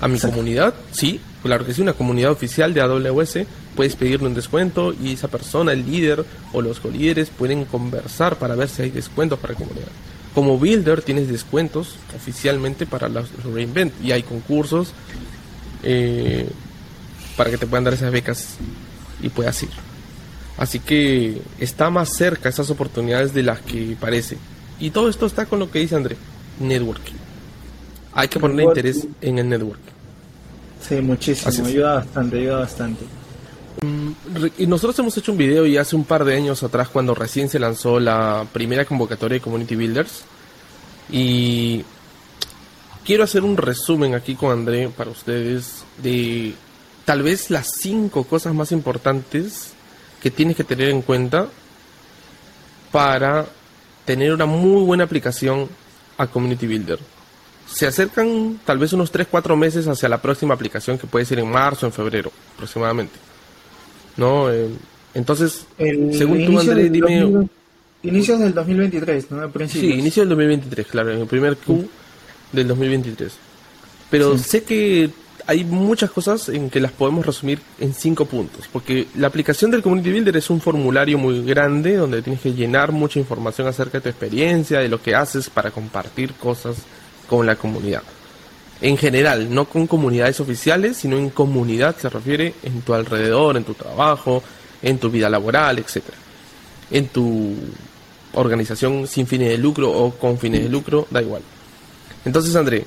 ¿A 0.00 0.08
mi 0.08 0.18
comunidad? 0.18 0.74
Sí, 0.92 1.20
claro 1.42 1.64
que 1.64 1.72
sí, 1.72 1.80
una 1.80 1.94
comunidad 1.94 2.30
oficial 2.30 2.74
de 2.74 2.82
AWS. 2.82 3.38
Puedes 3.74 3.96
pedirle 3.96 4.26
un 4.26 4.34
descuento 4.34 4.92
y 4.92 5.12
esa 5.12 5.28
persona, 5.28 5.72
el 5.72 5.86
líder 5.86 6.24
o 6.52 6.60
los 6.60 6.80
colíderes 6.80 7.30
pueden 7.30 7.64
conversar 7.64 8.36
para 8.36 8.54
ver 8.54 8.68
si 8.68 8.82
hay 8.82 8.90
descuentos 8.90 9.38
para 9.38 9.54
la 9.54 9.58
comunidad. 9.58 9.88
Como 10.34 10.58
builder 10.58 11.00
tienes 11.00 11.28
descuentos 11.28 11.96
oficialmente 12.14 12.84
para 12.84 13.08
los 13.08 13.28
reinvent 13.42 13.92
y 14.04 14.12
hay 14.12 14.22
concursos 14.22 14.92
eh, 15.82 16.46
para 17.36 17.50
que 17.50 17.56
te 17.56 17.66
puedan 17.66 17.84
dar 17.84 17.94
esas 17.94 18.12
becas 18.12 18.56
y 19.22 19.30
puedas 19.30 19.62
ir. 19.62 19.70
Así 20.58 20.78
que 20.78 21.40
está 21.58 21.88
más 21.90 22.10
cerca 22.16 22.48
esas 22.48 22.68
oportunidades 22.68 23.32
de 23.32 23.42
las 23.42 23.60
que 23.60 23.96
parece. 23.98 24.36
Y 24.78 24.90
todo 24.90 25.08
esto 25.08 25.24
está 25.24 25.46
con 25.46 25.58
lo 25.58 25.70
que 25.70 25.78
dice 25.78 25.96
André, 25.96 26.16
networking. 26.60 27.25
Hay 28.16 28.28
que 28.28 28.40
poner 28.40 28.64
interés 28.64 29.06
en 29.20 29.38
el 29.38 29.48
networking. 29.48 29.92
Sí, 30.80 30.94
muchísimo, 30.96 31.66
ayuda 31.66 31.94
bastante, 31.96 32.38
ayuda 32.38 32.60
bastante. 32.60 33.04
Mm, 33.82 34.10
y 34.56 34.66
nosotros 34.66 34.98
hemos 35.00 35.16
hecho 35.18 35.32
un 35.32 35.38
video 35.38 35.66
y 35.66 35.76
hace 35.76 35.94
un 35.96 36.04
par 36.04 36.24
de 36.24 36.34
años 36.34 36.62
atrás 36.62 36.88
cuando 36.88 37.14
recién 37.14 37.50
se 37.50 37.58
lanzó 37.58 38.00
la 38.00 38.46
primera 38.54 38.86
convocatoria 38.86 39.34
de 39.36 39.42
Community 39.42 39.76
Builders 39.76 40.22
y 41.10 41.84
quiero 43.04 43.24
hacer 43.24 43.42
un 43.42 43.58
resumen 43.58 44.14
aquí 44.14 44.34
con 44.34 44.50
André 44.50 44.88
para 44.88 45.10
ustedes 45.10 45.84
de 46.02 46.54
tal 47.04 47.22
vez 47.22 47.50
las 47.50 47.70
cinco 47.78 48.24
cosas 48.24 48.54
más 48.54 48.72
importantes 48.72 49.72
que 50.22 50.30
tienes 50.30 50.56
que 50.56 50.64
tener 50.64 50.88
en 50.88 51.02
cuenta 51.02 51.48
para 52.90 53.44
tener 54.06 54.32
una 54.32 54.46
muy 54.46 54.82
buena 54.84 55.04
aplicación 55.04 55.68
a 56.16 56.26
Community 56.26 56.66
Builder. 56.66 57.15
Se 57.66 57.86
acercan 57.86 58.60
tal 58.64 58.78
vez 58.78 58.92
unos 58.92 59.12
3-4 59.12 59.56
meses 59.56 59.86
hacia 59.88 60.08
la 60.08 60.22
próxima 60.22 60.54
aplicación 60.54 60.98
que 60.98 61.06
puede 61.06 61.24
ser 61.24 61.38
en 61.40 61.50
marzo 61.50 61.86
en 61.86 61.92
febrero 61.92 62.30
aproximadamente. 62.54 63.18
¿no? 64.16 64.50
Eh, 64.50 64.68
entonces, 65.14 65.66
según 65.78 66.44
tú, 66.44 66.58
André, 66.58 66.90
dime... 66.90 67.48
Inicios 68.02 68.38
del 68.38 68.54
2023, 68.54 69.30
¿no? 69.32 69.50
Sí, 69.66 69.90
inicio 69.94 70.22
del 70.22 70.28
2023, 70.28 70.86
claro, 70.86 71.12
en 71.12 71.20
el 71.20 71.26
primer 71.26 71.56
Q 71.56 71.88
del 72.52 72.68
2023. 72.68 73.32
Pero 74.10 74.38
sé 74.38 74.62
que 74.62 75.10
hay 75.46 75.64
muchas 75.64 76.10
cosas 76.10 76.48
en 76.50 76.70
que 76.70 76.78
las 76.78 76.92
podemos 76.92 77.26
resumir 77.26 77.58
en 77.80 77.94
cinco 77.94 78.26
puntos, 78.26 78.68
porque 78.70 79.08
la 79.16 79.26
aplicación 79.26 79.72
del 79.72 79.82
Community 79.82 80.12
Builder 80.12 80.36
es 80.36 80.50
un 80.50 80.60
formulario 80.60 81.18
muy 81.18 81.44
grande 81.44 81.96
donde 81.96 82.22
tienes 82.22 82.42
que 82.42 82.52
llenar 82.52 82.92
mucha 82.92 83.18
información 83.18 83.66
acerca 83.66 83.98
de 83.98 84.02
tu 84.02 84.08
experiencia, 84.10 84.78
de 84.78 84.88
lo 84.88 85.02
que 85.02 85.14
haces 85.14 85.50
para 85.50 85.72
compartir 85.72 86.34
cosas 86.34 86.76
con 87.28 87.46
la 87.46 87.56
comunidad. 87.56 88.02
En 88.80 88.96
general, 88.96 89.52
no 89.52 89.64
con 89.64 89.86
comunidades 89.86 90.38
oficiales, 90.40 90.98
sino 90.98 91.16
en 91.16 91.30
comunidad 91.30 91.96
se 91.96 92.08
refiere 92.10 92.54
en 92.62 92.82
tu 92.82 92.92
alrededor, 92.92 93.56
en 93.56 93.64
tu 93.64 93.74
trabajo, 93.74 94.42
en 94.82 94.98
tu 94.98 95.10
vida 95.10 95.30
laboral, 95.30 95.78
etcétera. 95.78 96.16
En 96.90 97.08
tu 97.08 97.54
organización 98.34 99.06
sin 99.06 99.26
fines 99.26 99.48
de 99.48 99.58
lucro 99.58 99.90
o 99.90 100.10
con 100.12 100.38
fines 100.38 100.62
de 100.62 100.68
lucro, 100.68 101.06
da 101.10 101.22
igual. 101.22 101.42
Entonces, 102.24 102.54
André, 102.54 102.84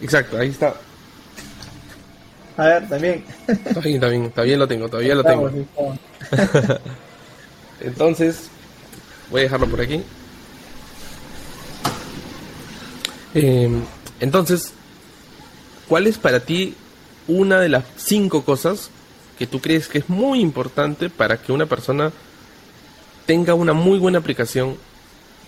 exacto, 0.00 0.38
ahí 0.38 0.50
está. 0.50 0.74
A 2.56 2.64
ver, 2.64 2.88
también. 2.88 3.24
Está 3.48 3.80
bien, 3.80 4.24
está 4.26 4.42
bien, 4.42 4.58
lo 4.58 4.68
tengo, 4.68 4.88
todavía 4.88 5.14
lo 5.14 5.24
tengo. 5.24 5.50
Entonces, 7.80 8.48
voy 9.30 9.40
a 9.40 9.44
dejarlo 9.44 9.66
por 9.68 9.80
aquí. 9.80 10.02
Em, 13.34 13.82
entonces, 14.20 14.72
¿cuál 15.88 16.06
es 16.06 16.18
para 16.18 16.40
ti 16.40 16.74
una 17.28 17.60
de 17.60 17.68
las 17.68 17.84
cinco 17.96 18.44
cosas 18.44 18.90
que 19.38 19.46
tú 19.46 19.60
crees 19.60 19.88
que 19.88 19.98
es 19.98 20.08
muy 20.08 20.40
importante 20.40 21.10
para 21.10 21.36
que 21.36 21.52
una 21.52 21.66
persona 21.66 22.12
tenga 23.26 23.54
una 23.54 23.72
muy 23.72 23.98
buena 23.98 24.18
aplicación 24.18 24.76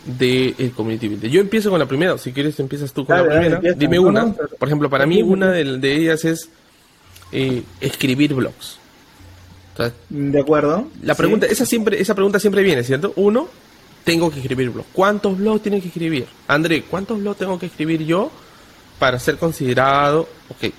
de 0.05 0.55
el 0.59 0.73
community 0.73 1.09
builder. 1.09 1.31
Yo 1.31 1.41
empiezo 1.41 1.71
con 1.71 1.79
la 1.79 1.87
primera, 1.87 2.19
si 2.19 2.33
quieres 2.33 2.59
empiezas 2.61 2.93
tú 2.93 3.07
con 3.07 3.17
la 3.17 3.25
primera. 3.25 3.61
Dime 3.75 3.99
una. 3.99 4.33
Por 4.33 4.69
ejemplo, 4.69 4.91
para 4.91 5.07
mí 5.07 5.23
una 5.23 5.51
de, 5.51 5.95
ellas 5.95 6.25
es 6.25 6.49
eh, 7.33 7.63
escribir 7.81 8.35
blogs. 8.35 8.79
de 10.11 10.41
acuerdo. 10.41 10.89
La 11.03 11.15
pregunta, 11.15 11.47
esa 11.47 11.65
siempre, 11.65 12.01
esa 12.01 12.15
pregunta 12.15 12.39
siempre 12.39 12.63
viene, 12.63 12.85
¿cierto? 12.85 13.13
Uno, 13.17 13.49
tengo 14.05 14.31
que 14.31 14.41
escribir 14.41 14.71
blogs. 14.71 14.89
¿Cuántos 14.93 15.37
blogs 15.39 15.63
tiene 15.63 15.81
que 15.81 15.89
escribir? 15.89 16.27
André, 16.47 16.83
¿cuántos 16.83 17.19
blogs 17.19 17.39
tengo 17.39 17.59
que 17.59 17.67
escribir 17.67 18.05
yo 18.05 18.31
para 18.99 19.19
ser 19.19 19.39
considerado? 19.39 20.29
Ok. 20.51 20.73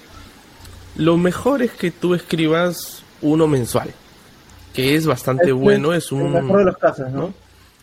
Lo 0.98 1.18
mejor 1.18 1.62
es 1.62 1.72
que 1.72 1.92
tú 1.92 2.14
escribas 2.14 3.04
uno 3.22 3.48
mensual, 3.48 3.92
que 4.74 4.96
es 4.96 5.06
bastante 5.06 5.52
bueno, 5.52 5.94
es 5.94 6.12
un... 6.12 6.32
mejor 6.32 6.60
de 6.60 6.66
los 6.66 6.78
casos, 6.78 7.12
¿no? 7.12 7.34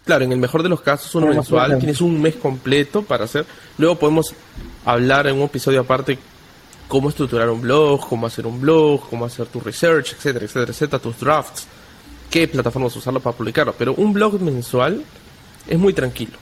Claro, 0.04 0.24
en 0.24 0.32
el 0.32 0.38
mejor 0.38 0.62
de 0.62 0.68
los 0.68 0.80
casos, 0.80 1.14
uno 1.14 1.28
mensual, 1.28 1.78
tienes 1.78 2.00
un 2.00 2.20
mes 2.20 2.34
completo 2.34 3.02
para 3.02 3.24
hacer. 3.24 3.44
Luego 3.78 3.96
podemos 3.96 4.34
hablar 4.84 5.26
en 5.28 5.36
un 5.36 5.42
episodio 5.42 5.80
aparte 5.80 6.18
cómo 6.88 7.08
estructurar 7.08 7.48
un 7.50 7.60
blog, 7.60 8.08
cómo 8.08 8.26
hacer 8.26 8.46
un 8.46 8.60
blog, 8.60 9.08
cómo 9.08 9.24
hacer 9.24 9.46
tu 9.46 9.60
research, 9.60 10.12
etcétera, 10.12 10.44
etcétera, 10.44 10.72
etcétera, 10.72 11.02
tus 11.02 11.20
drafts, 11.20 11.66
qué 12.30 12.48
plataformas 12.48 12.96
usarlo 12.96 13.20
para 13.20 13.36
publicarlo. 13.36 13.74
Pero 13.78 13.94
un 13.94 14.12
blog 14.12 14.40
mensual 14.40 15.04
es 15.66 15.78
muy 15.78 15.92
tranquilo. 15.92 16.38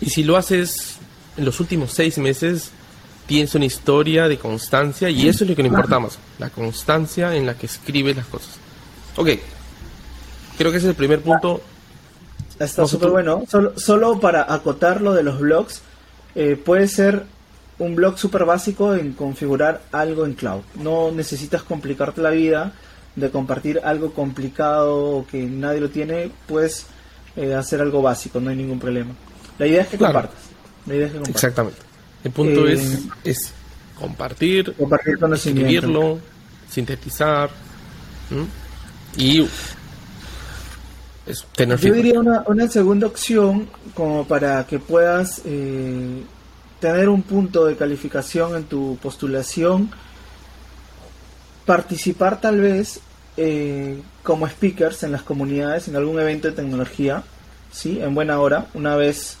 Y 0.00 0.10
si 0.10 0.24
lo 0.24 0.36
haces 0.36 0.96
en 1.36 1.44
los 1.44 1.60
últimos 1.60 1.92
seis 1.92 2.18
meses, 2.18 2.70
tienes 3.26 3.54
una 3.54 3.64
historia 3.64 4.28
de 4.28 4.38
constancia 4.38 5.10
y 5.10 5.28
eso 5.28 5.44
es 5.44 5.50
lo 5.50 5.56
que 5.56 5.62
nos 5.62 5.72
importa 5.72 5.98
más, 5.98 6.18
la 6.38 6.50
constancia 6.50 7.34
en 7.34 7.46
la 7.46 7.54
que 7.54 7.66
escribes 7.66 8.16
las 8.16 8.26
cosas. 8.26 8.50
Ok, 9.16 9.30
creo 10.58 10.70
que 10.70 10.78
ese 10.78 10.86
es 10.86 10.90
el 10.90 10.94
primer 10.94 11.20
punto 11.20 11.62
Está 12.58 12.86
súper 12.86 13.10
bueno. 13.10 13.44
Solo, 13.48 13.78
solo, 13.78 14.18
para 14.18 14.52
acotar 14.52 15.02
lo 15.02 15.12
de 15.12 15.22
los 15.22 15.38
blogs, 15.40 15.82
eh, 16.34 16.56
puede 16.62 16.88
ser 16.88 17.24
un 17.78 17.94
blog 17.94 18.18
súper 18.18 18.46
básico 18.46 18.94
en 18.94 19.12
configurar 19.12 19.82
algo 19.92 20.24
en 20.24 20.34
cloud. 20.34 20.62
No 20.76 21.10
necesitas 21.10 21.62
complicarte 21.62 22.22
la 22.22 22.30
vida 22.30 22.72
de 23.14 23.30
compartir 23.30 23.80
algo 23.84 24.12
complicado 24.12 25.26
que 25.30 25.42
nadie 25.44 25.80
lo 25.80 25.90
tiene, 25.90 26.30
puedes 26.46 26.86
eh, 27.36 27.54
hacer 27.54 27.80
algo 27.80 28.02
básico, 28.02 28.40
no 28.40 28.50
hay 28.50 28.56
ningún 28.56 28.78
problema. 28.78 29.12
La 29.58 29.66
idea 29.66 29.82
es 29.82 29.88
que 29.88 29.98
compartas. 29.98 30.40
La 30.86 30.94
idea 30.94 31.06
es 31.06 31.12
que 31.12 31.18
compartas. 31.18 31.44
Exactamente. 31.44 31.78
El 32.24 32.32
punto 32.32 32.66
es, 32.66 32.94
eh, 32.94 33.08
es 33.24 33.52
compartir, 33.98 34.74
compartir 34.74 35.18
escribirlo, 35.34 36.18
sintetizar 36.68 37.50
y 39.16 39.46
yo 41.26 41.92
diría 41.92 42.20
una, 42.20 42.44
una, 42.46 42.68
segunda 42.68 43.06
opción 43.08 43.68
como 43.94 44.26
para 44.26 44.64
que 44.66 44.78
puedas 44.78 45.42
eh, 45.44 46.22
tener 46.78 47.08
un 47.08 47.22
punto 47.22 47.64
de 47.64 47.76
calificación 47.76 48.54
en 48.54 48.64
tu 48.64 48.96
postulación, 49.02 49.90
participar 51.64 52.40
tal 52.40 52.60
vez 52.60 53.00
eh, 53.36 54.00
como 54.26 54.48
speakers 54.48 55.04
en 55.04 55.12
las 55.12 55.22
comunidades, 55.22 55.86
en 55.86 55.94
algún 55.94 56.18
evento 56.18 56.48
de 56.48 56.54
tecnología, 56.54 57.22
¿sí? 57.70 58.00
en 58.00 58.12
buena 58.12 58.40
hora, 58.40 58.66
una 58.74 58.96
vez 58.96 59.36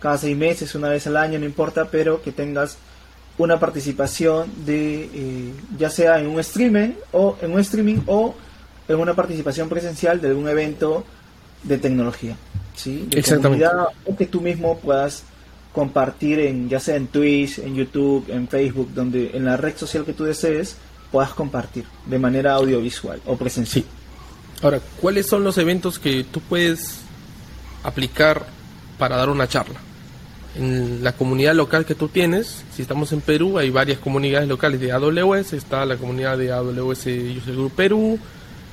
cada 0.00 0.16
seis 0.16 0.34
meses, 0.34 0.74
una 0.74 0.88
vez 0.88 1.06
al 1.06 1.18
año, 1.18 1.38
no 1.38 1.44
importa, 1.44 1.88
pero 1.90 2.22
que 2.22 2.32
tengas 2.32 2.78
una 3.36 3.60
participación 3.60 4.50
de 4.64 5.10
eh, 5.12 5.52
ya 5.76 5.90
sea 5.90 6.18
en 6.20 6.26
un 6.26 6.40
streaming 6.40 6.92
o 7.12 7.36
en 7.42 7.52
un 7.52 7.60
streaming 7.60 7.98
o 8.06 8.34
en 8.88 8.96
una 8.96 9.12
participación 9.12 9.68
presencial 9.68 10.22
de 10.22 10.28
algún 10.28 10.48
evento 10.48 11.04
de 11.62 11.76
tecnología, 11.76 12.34
¿sí? 12.74 13.08
De 13.10 13.20
Exactamente. 13.20 13.66
o 14.06 14.16
que 14.16 14.24
tú 14.24 14.40
mismo 14.40 14.78
puedas 14.78 15.22
compartir 15.74 16.40
en 16.40 16.70
ya 16.70 16.80
sea 16.80 16.96
en 16.96 17.08
Twitch, 17.08 17.58
en 17.58 17.74
YouTube, 17.74 18.24
en 18.30 18.48
Facebook, 18.48 18.88
donde 18.94 19.32
en 19.34 19.44
la 19.44 19.58
red 19.58 19.76
social 19.76 20.06
que 20.06 20.14
tú 20.14 20.24
desees 20.24 20.76
puedas 21.12 21.34
compartir 21.34 21.84
de 22.06 22.18
manera 22.18 22.54
audiovisual 22.54 23.20
o 23.26 23.36
presencial. 23.36 23.84
Ahora, 24.62 24.80
¿cuáles 25.00 25.26
son 25.26 25.42
los 25.42 25.56
eventos 25.58 25.98
que 25.98 26.24
tú 26.24 26.40
puedes 26.40 27.00
aplicar 27.82 28.44
para 28.98 29.16
dar 29.16 29.30
una 29.30 29.48
charla? 29.48 29.80
En 30.54 31.02
la 31.02 31.12
comunidad 31.12 31.54
local 31.54 31.86
que 31.86 31.94
tú 31.94 32.08
tienes, 32.08 32.64
si 32.74 32.82
estamos 32.82 33.12
en 33.12 33.20
Perú, 33.20 33.58
hay 33.58 33.70
varias 33.70 33.98
comunidades 33.98 34.48
locales 34.48 34.80
de 34.80 34.92
AWS, 34.92 35.52
está 35.54 35.86
la 35.86 35.96
comunidad 35.96 36.36
de 36.36 36.52
AWS 36.52 37.06
User 37.06 37.54
Group 37.54 37.72
Perú, 37.72 38.18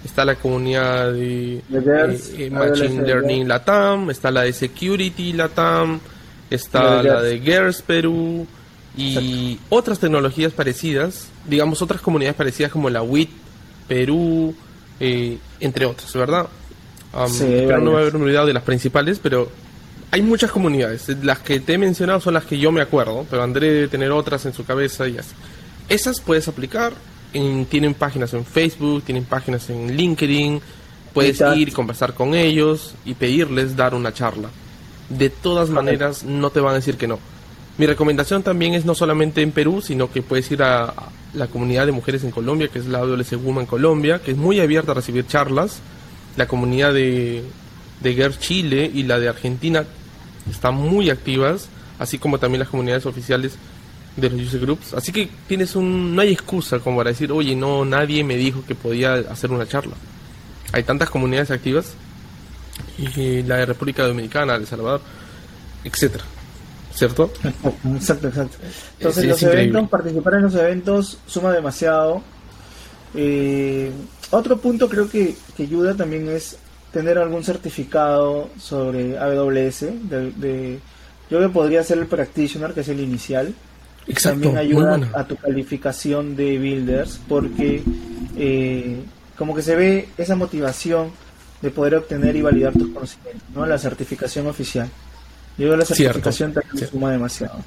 está 0.03 0.25
la 0.25 0.35
comunidad 0.35 1.13
de, 1.13 1.61
eh, 1.69 2.49
Machine 2.51 3.03
Learning 3.03 3.47
Latam, 3.47 4.09
está 4.09 4.31
la 4.31 4.41
de 4.41 4.53
Security 4.53 5.33
Latam, 5.33 5.99
está 6.49 7.03
la 7.03 7.21
de 7.21 7.39
GERS 7.39 7.81
Perú 7.83 8.47
y 8.97 9.59
otras 9.69 9.99
tecnologías 9.99 10.51
parecidas, 10.51 11.27
digamos 11.47 11.81
otras 11.81 12.01
comunidades 12.01 12.35
parecidas 12.35 12.71
como 12.71 12.89
la 12.89 13.03
WIT 13.03 13.29
Perú, 13.87 14.55
eh, 14.99 15.37
entre 15.59 15.85
otras, 15.85 16.13
¿verdad? 16.13 16.47
pero 17.39 17.79
no 17.79 17.93
me 17.93 18.01
haber 18.01 18.15
olvidado 18.15 18.45
de 18.45 18.53
las 18.53 18.63
principales, 18.63 19.19
pero 19.19 19.49
hay 20.11 20.21
muchas 20.21 20.51
comunidades. 20.51 21.07
Las 21.23 21.39
que 21.39 21.59
te 21.59 21.73
he 21.73 21.77
mencionado 21.77 22.19
son 22.19 22.35
las 22.35 22.45
que 22.45 22.59
yo 22.59 22.71
me 22.71 22.81
acuerdo, 22.81 23.25
pero 23.29 23.41
André 23.41 23.71
debe 23.71 23.87
tener 23.87 24.11
otras 24.11 24.45
en 24.45 24.53
su 24.53 24.65
cabeza 24.65 25.07
y 25.07 25.17
así. 25.17 25.33
Esas 25.89 26.19
puedes 26.21 26.47
aplicar 26.47 26.93
tienen 27.69 27.93
páginas 27.93 28.33
en 28.33 28.45
Facebook, 28.45 29.03
tienen 29.03 29.25
páginas 29.25 29.69
en 29.69 29.95
LinkedIn, 29.95 30.61
puedes 31.13 31.41
ir, 31.55 31.73
conversar 31.73 32.13
con 32.13 32.33
ellos 32.33 32.95
y 33.05 33.13
pedirles 33.13 33.75
dar 33.75 33.93
una 33.93 34.13
charla. 34.13 34.49
De 35.09 35.29
todas 35.29 35.69
maneras, 35.69 36.23
no 36.23 36.49
te 36.49 36.59
van 36.59 36.73
a 36.73 36.75
decir 36.75 36.97
que 36.97 37.07
no. 37.07 37.19
Mi 37.77 37.85
recomendación 37.85 38.43
también 38.43 38.73
es 38.73 38.85
no 38.85 38.95
solamente 38.95 39.41
en 39.41 39.51
Perú, 39.51 39.81
sino 39.81 40.11
que 40.11 40.21
puedes 40.21 40.49
ir 40.51 40.63
a 40.63 40.93
la 41.33 41.47
comunidad 41.47 41.85
de 41.85 41.91
mujeres 41.91 42.23
en 42.23 42.31
Colombia, 42.31 42.67
que 42.67 42.79
es 42.79 42.87
la 42.87 42.99
AWS 42.99 43.43
Woman 43.43 43.65
Colombia, 43.65 44.19
que 44.19 44.31
es 44.31 44.37
muy 44.37 44.59
abierta 44.59 44.91
a 44.91 44.95
recibir 44.95 45.27
charlas. 45.27 45.79
La 46.35 46.47
comunidad 46.47 46.93
de, 46.93 47.43
de 48.01 48.31
Chile 48.39 48.89
y 48.93 49.03
la 49.03 49.19
de 49.19 49.29
Argentina 49.29 49.85
están 50.49 50.75
muy 50.75 51.09
activas, 51.09 51.69
así 51.99 52.17
como 52.17 52.39
también 52.39 52.59
las 52.59 52.69
comunidades 52.69 53.05
oficiales 53.05 53.57
de 54.15 54.29
los 54.29 54.41
user 54.41 54.59
groups. 54.59 54.93
Así 54.93 55.11
que 55.11 55.29
tienes 55.47 55.75
un, 55.75 56.15
no 56.15 56.21
hay 56.21 56.31
excusa 56.31 56.79
como 56.79 56.97
para 56.97 57.11
decir, 57.11 57.31
oye, 57.31 57.55
no, 57.55 57.85
nadie 57.85 58.23
me 58.23 58.35
dijo 58.35 58.63
que 58.67 58.75
podía 58.75 59.15
hacer 59.15 59.51
una 59.51 59.67
charla. 59.67 59.93
Hay 60.73 60.83
tantas 60.83 61.09
comunidades 61.09 61.51
activas, 61.51 61.93
y 62.97 63.43
la 63.43 63.57
de 63.57 63.65
República 63.65 64.05
Dominicana, 64.05 64.55
El 64.55 64.67
Salvador, 64.67 65.01
etcétera. 65.83 66.23
¿Cierto? 66.93 67.31
Exacto, 67.95 68.27
exacto. 68.27 68.57
Entonces 68.97 69.25
los 69.25 69.43
eventos, 69.43 69.89
participar 69.89 70.35
en 70.35 70.41
los 70.43 70.55
eventos 70.55 71.19
suma 71.27 71.51
demasiado. 71.51 72.21
Eh, 73.13 73.91
otro 74.31 74.57
punto 74.57 74.89
creo 74.89 75.09
que, 75.09 75.35
que 75.55 75.63
ayuda 75.63 75.95
también 75.95 76.27
es 76.29 76.57
tener 76.91 77.17
algún 77.17 77.43
certificado 77.43 78.49
sobre 78.59 79.17
AWS. 79.17 79.81
De, 80.09 80.31
de, 80.31 80.79
yo 81.29 81.39
que 81.39 81.49
podría 81.49 81.83
ser 81.83 81.99
el 81.99 82.07
practitioner, 82.07 82.73
que 82.73 82.81
es 82.81 82.89
el 82.89 82.99
inicial 82.99 83.53
también 84.23 84.57
ayuda 84.57 84.99
a 85.13 85.25
tu 85.25 85.35
calificación 85.35 86.35
de 86.35 86.57
builders 86.57 87.19
porque 87.27 87.83
eh, 88.37 88.99
como 89.37 89.55
que 89.55 89.61
se 89.61 89.75
ve 89.75 90.09
esa 90.17 90.35
motivación 90.35 91.11
de 91.61 91.71
poder 91.71 91.95
obtener 91.95 92.35
y 92.35 92.41
validar 92.41 92.73
tus 92.73 92.89
conocimientos, 92.89 93.43
¿no? 93.53 93.65
La 93.65 93.77
certificación 93.77 94.47
oficial. 94.47 94.89
Yo 95.57 95.75
la 95.75 95.85
certificación 95.85 96.53
también 96.53 96.89
suma 96.89 97.11
demasiado. 97.11 97.63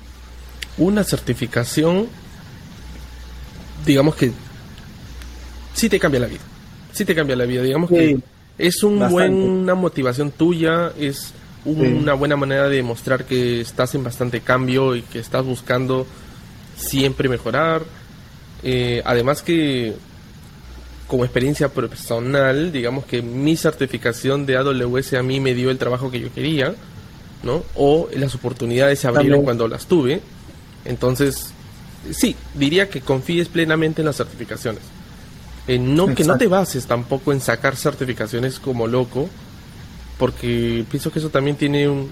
Una 0.79 1.03
certificación, 1.05 2.07
digamos 3.85 4.15
que 4.15 4.33
sí 5.75 5.89
te 5.89 5.99
cambia 5.99 6.21
la 6.21 6.27
vida. 6.29 6.41
Sí 6.93 7.05
te 7.05 7.15
cambia 7.15 7.37
la 7.37 7.45
vida, 7.45 7.63
digamos 7.63 7.91
que 7.91 8.19
es 8.59 8.83
un 8.83 9.09
buen, 9.11 9.35
una 9.35 9.75
motivación 9.75 10.31
tuya, 10.31 10.93
es 10.99 11.33
una 11.65 12.15
buena 12.15 12.37
manera 12.37 12.69
de 12.69 12.77
demostrar 12.77 13.25
que 13.25 13.61
estás 13.61 13.95
en 13.95 14.05
bastante 14.05 14.41
cambio 14.41 14.95
y 14.95 15.03
que 15.03 15.19
estás 15.19 15.45
buscando 15.45 16.07
siempre 16.77 17.29
mejorar. 17.29 17.83
Eh, 18.63 19.03
además 19.05 19.43
que 19.43 19.95
como 21.07 21.25
experiencia 21.25 21.69
personal, 21.69 22.71
digamos 22.71 23.05
que 23.05 23.21
mi 23.21 23.57
certificación 23.57 24.47
de 24.47 24.57
AWS 24.57 25.15
a 25.15 25.23
mí 25.23 25.41
me 25.41 25.55
dio 25.55 25.71
el 25.71 25.79
trabajo 25.79 26.11
que 26.11 26.21
yo 26.21 26.33
quería, 26.33 26.75
¿no? 27.43 27.63
O 27.75 28.09
las 28.15 28.35
oportunidades 28.35 29.01
se 29.01 29.09
abrieron 29.09 29.43
cuando 29.43 29.69
las 29.69 29.87
tuve. 29.87 30.21
Entonces, 30.85 31.53
sí, 32.11 32.37
diría 32.55 32.89
que 32.89 33.01
confíes 33.01 33.49
plenamente 33.49 34.03
en 34.03 34.07
las 34.07 34.17
certificaciones. 34.17 34.83
Eh, 35.67 35.79
no, 35.79 36.15
que 36.15 36.25
no 36.25 36.37
te 36.37 36.49
bases 36.49 36.87
tampoco 36.87 37.33
en 37.33 37.41
sacar 37.41 37.77
certificaciones 37.77 38.59
como 38.59 38.87
loco, 38.87 39.29
porque 40.19 40.85
pienso 40.91 41.13
que 41.13 41.19
eso 41.19 41.29
también 41.29 41.57
tiene 41.57 41.89
un, 41.89 42.11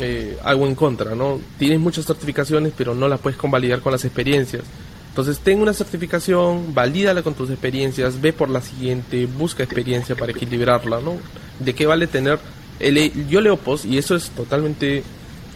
eh, 0.00 0.38
algo 0.42 0.66
en 0.66 0.74
contra, 0.74 1.14
¿no? 1.14 1.40
Tienes 1.58 1.78
muchas 1.78 2.06
certificaciones, 2.06 2.72
pero 2.76 2.94
no 2.94 3.06
las 3.06 3.20
puedes 3.20 3.38
convalidar 3.38 3.80
con 3.80 3.92
las 3.92 4.04
experiencias. 4.04 4.62
Entonces, 5.10 5.38
ten 5.38 5.60
una 5.60 5.72
certificación, 5.72 6.74
valídala 6.74 7.22
con 7.22 7.34
tus 7.34 7.48
experiencias, 7.50 8.20
ve 8.20 8.32
por 8.32 8.50
la 8.50 8.60
siguiente, 8.60 9.26
busca 9.26 9.62
experiencia 9.62 10.16
para 10.16 10.32
equilibrarla, 10.32 11.00
¿no? 11.00 11.16
¿De 11.60 11.74
qué 11.74 11.86
vale 11.86 12.06
tener... 12.06 12.38
Yo 12.80 13.40
leo 13.40 13.56
post 13.56 13.84
y 13.84 13.98
eso 13.98 14.16
es 14.16 14.30
totalmente 14.30 15.02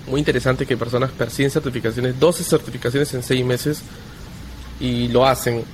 muy 0.09 0.21
interesante 0.21 0.67
que 0.67 0.77
personas 0.77 1.11
persiguen 1.11 1.51
certificaciones, 1.51 2.19
12 2.19 2.45
certificaciones 2.45 3.13
en 3.15 3.23
6 3.23 3.45
meses 3.45 3.83
y 4.81 5.09
lo 5.09 5.27
hacen. 5.27 5.65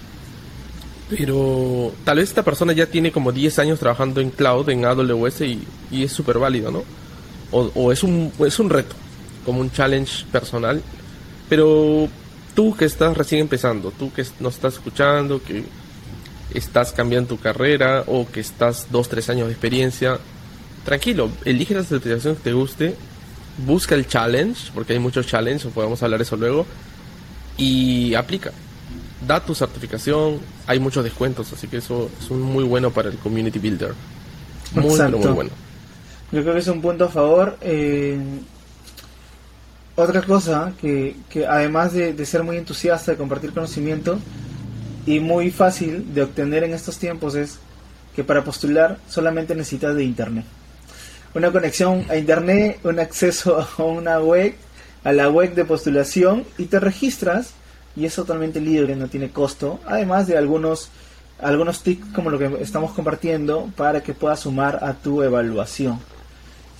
Pero 1.09 1.93
tal 2.05 2.17
vez 2.17 2.31
esta 2.31 2.43
persona 2.43 2.73
ya 2.73 2.87
tiene 2.87 3.13
como 3.13 3.31
10 3.31 3.59
años 3.59 3.79
trabajando 3.79 4.21
en 4.21 4.31
cloud, 4.31 4.69
en 4.71 4.85
AWS 4.85 5.43
y, 5.43 5.63
y 5.91 6.03
es 6.05 6.13
súper 6.13 6.39
válido, 6.39 6.71
¿no? 6.71 6.83
O, 7.51 7.71
o, 7.75 7.93
es, 7.93 8.03
un, 8.03 8.33
es 8.41 8.59
un 8.59 8.71
reto, 8.71 8.97
como 9.45 9.61
un 9.61 9.71
challenge 9.71 10.25
personal. 10.33 10.83
Pero 11.49 12.09
tú 12.55 12.75
que 12.75 12.87
estás 12.87 13.17
recién 13.17 13.43
empezando, 13.43 13.91
tú 13.91 14.13
que 14.13 14.25
nos 14.41 14.55
estás 14.55 14.75
escuchando, 14.75 15.43
que 15.43 15.63
estás 16.55 16.93
cambiando 16.93 17.29
tu 17.29 17.39
carrera 17.41 18.05
o 18.07 18.27
que 18.27 18.41
estás 18.41 18.87
2, 18.91 19.09
3 19.09 19.31
años 19.31 19.47
de 19.49 19.53
experiencia, 19.53 20.19
tranquilo, 20.85 21.31
elige 21.45 21.75
la 21.75 21.83
certificación 21.83 22.37
que 22.37 22.43
te 22.43 22.53
guste, 22.53 22.95
busca 23.67 23.95
el 23.95 24.07
challenge, 24.07 24.71
porque 24.75 24.95
hay 24.95 24.99
muchos 24.99 25.26
challenges, 25.26 25.73
podemos 25.73 26.03
hablar 26.03 26.19
de 26.19 26.25
eso 26.25 26.37
luego, 26.37 26.67
y 27.57 28.14
aplica 28.14 28.53
da 29.26 29.41
tu 29.41 29.55
certificación, 29.55 30.38
hay 30.67 30.79
muchos 30.79 31.05
descuentos, 31.05 31.53
así 31.53 31.69
que 31.69 31.79
eso 31.79 32.11
es 32.21 32.31
un 32.31 32.43
muy 32.43 32.64
bueno 32.64 32.91
para 32.91 33.09
el 33.09 33.17
community 33.19 33.59
builder. 33.59 33.95
Muy, 34.75 34.99
muy 34.99 35.33
bueno. 35.33 35.50
Yo 36.33 36.43
creo 36.43 36.55
que 36.55 36.61
es 36.61 36.69
un 36.69 36.81
punto 36.81 37.05
a 37.05 37.09
favor. 37.09 37.57
Eh, 37.61 38.19
otra 39.95 40.23
cosa 40.23 40.73
que, 40.81 41.17
que 41.29 41.47
además 41.47 41.93
de, 41.93 42.26
ser 42.26 42.43
muy 42.43 42.57
entusiasta 42.57 43.12
de 43.12 43.19
compartir 43.19 43.53
conocimiento 43.53 44.19
y 45.07 45.21
muy 45.21 45.50
fácil 45.50 46.12
de 46.14 46.23
obtener 46.23 46.64
en 46.64 46.75
estos 46.75 46.99
tiempos 46.99 47.35
es 47.37 47.59
que 48.17 48.25
para 48.25 48.43
postular 48.43 48.99
solamente 49.09 49.55
necesitas 49.55 49.95
de 49.95 50.05
internet. 50.05 50.45
Una 51.35 51.50
conexión 51.50 52.07
a 52.09 52.17
internet, 52.17 52.79
un 52.85 53.00
acceso 53.00 53.67
a 53.79 53.83
una 53.83 54.21
web, 54.21 54.55
a 55.03 55.12
la 55.12 55.29
web 55.29 55.55
de 55.55 55.64
postulación 55.64 56.45
y 56.59 56.67
te 56.67 56.81
registras 56.81 57.55
y 57.97 58.07
es 58.07 58.14
totalmente 58.14 58.61
libre, 58.61 58.97
no 58.97 59.09
tiene 59.09 59.31
costo, 59.31 59.81
además 59.87 60.26
de 60.26 60.37
algunos 60.37 60.91
algunos 61.41 61.83
tips 61.83 62.07
como 62.14 62.31
lo 62.31 62.38
que 62.38 62.62
estamos 62.62 62.93
compartiendo 62.93 63.71
para 63.76 64.03
que 64.03 64.14
puedas 64.14 64.41
sumar 64.41 64.83
a 64.83 64.95
tu 64.95 65.23
evaluación. 65.23 65.99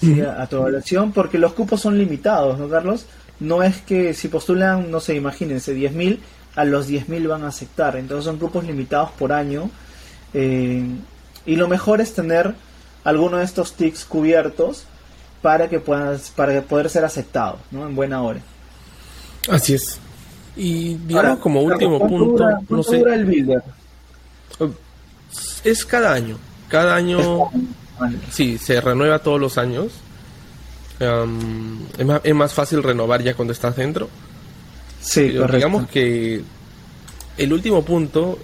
a, 0.03 0.47
tu 0.47 0.57
evaluación, 0.57 1.13
porque 1.13 1.39
los 1.39 1.53
cupos 1.53 1.81
son 1.81 1.99
limitados, 1.99 2.59
¿no, 2.59 2.69
Carlos? 2.69 3.07
No 3.41 3.63
es 3.63 3.81
que 3.83 4.15
si 4.15 4.29
postulan, 4.29 4.91
no 4.91 5.01
sé, 5.01 5.17
imagínense, 5.17 5.75
10.000, 5.75 6.19
a 6.57 6.65
los 6.65 6.89
10.000 6.89 7.29
van 7.29 7.43
a 7.43 7.49
aceptar. 7.49 7.97
Entonces 7.97 8.25
son 8.25 8.39
cupos 8.39 8.65
limitados 8.65 9.11
por 9.13 9.33
año. 9.33 9.71
Eh, 10.33 10.85
y 11.47 11.57
lo 11.57 11.69
mejor 11.69 12.01
es 12.01 12.15
tener 12.15 12.55
alguno 13.05 13.37
de 13.37 13.45
estos 13.45 13.75
tics 13.75 14.05
cubiertos 14.05 14.85
para 15.43 15.69
que 15.69 15.79
puedas 15.79 16.31
para 16.31 16.63
poder 16.63 16.89
ser 16.89 17.05
aceptado, 17.05 17.59
¿no? 17.71 17.87
En 17.87 17.95
buena 17.95 18.23
hora. 18.23 18.41
Así 19.49 19.75
es. 19.75 20.01
Y 20.57 20.95
digamos 20.95 21.39
como 21.39 21.61
último 21.61 21.99
punto, 22.07 22.47
no 22.69 22.83
sé. 22.83 23.01
el 23.01 23.25
builder? 23.25 23.63
Es 25.65 25.85
cada 25.85 26.13
año. 26.13 26.39
Cada 26.69 26.95
año, 26.95 27.51
sí, 28.31 28.59
se 28.59 28.81
renueva 28.81 29.19
todos 29.19 29.41
los 29.41 29.59
años. 29.59 29.93
es, 30.99 32.35
más, 32.35 32.55
fácil 32.55 32.83
renovar 32.83 33.23
ya 33.23 33.35
cuando 33.35 33.53
estás 33.53 33.77
dentro. 33.77 34.09
Sí, 35.01 35.29
Digamos 35.53 35.89
que 35.89 36.43
el 37.37 37.53
último 37.53 37.85
punto 37.85 38.39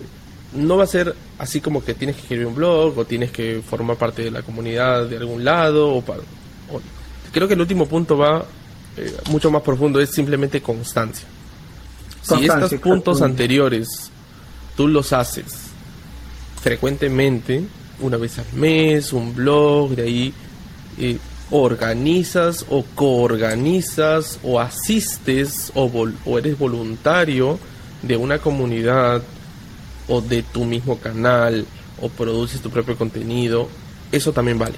no 0.53 0.77
va 0.77 0.85
a 0.85 0.87
ser 0.87 1.15
así 1.39 1.61
como 1.61 1.85
que 1.85 1.95
tienes 1.95 2.17
que 2.17 2.23
escribir 2.23 2.47
un 2.47 2.55
blog 2.55 2.99
o 2.99 3.05
tienes 3.05 3.31
que 3.31 3.63
formar 3.63 3.97
parte 3.97 4.23
de 4.23 4.31
la 4.31 4.43
comunidad 4.43 5.07
de 5.07 5.17
algún 5.17 5.45
lado. 5.45 5.95
O, 5.95 6.05
creo 7.33 7.47
que 7.47 7.55
el 7.55 7.61
último 7.61 7.87
punto 7.87 8.17
va 8.17 8.45
eh, 8.97 9.17
mucho 9.31 9.51
más 9.51 9.63
profundo, 9.63 10.01
es 10.01 10.11
simplemente 10.11 10.61
constancia. 10.61 11.27
Si 12.23 12.45
estos 12.45 12.75
puntos 12.75 13.23
anteriores 13.23 14.11
tú 14.77 14.89
los 14.89 15.13
haces 15.13 15.71
frecuentemente, 16.61 17.63
una 18.01 18.17
vez 18.17 18.39
al 18.39 18.53
mes, 18.55 19.13
un 19.13 19.35
blog, 19.35 19.91
de 19.91 20.03
ahí 20.03 20.35
eh, 20.99 21.19
organizas 21.51 22.67
o 22.69 22.85
coorganizas 22.95 24.39
o 24.43 24.61
asistes 24.61 25.73
o, 25.75 25.91
o 26.25 26.39
eres 26.39 26.59
voluntario 26.59 27.59
de 28.03 28.17
una 28.17 28.39
comunidad 28.39 29.23
o 30.11 30.21
de 30.21 30.43
tu 30.43 30.65
mismo 30.65 30.99
canal 30.99 31.65
o 32.03 32.11
produces 32.11 32.61
tu 32.61 32.69
propio 32.69 32.97
contenido, 32.97 33.69
eso 34.13 34.33
también 34.33 34.59
vale. 34.59 34.77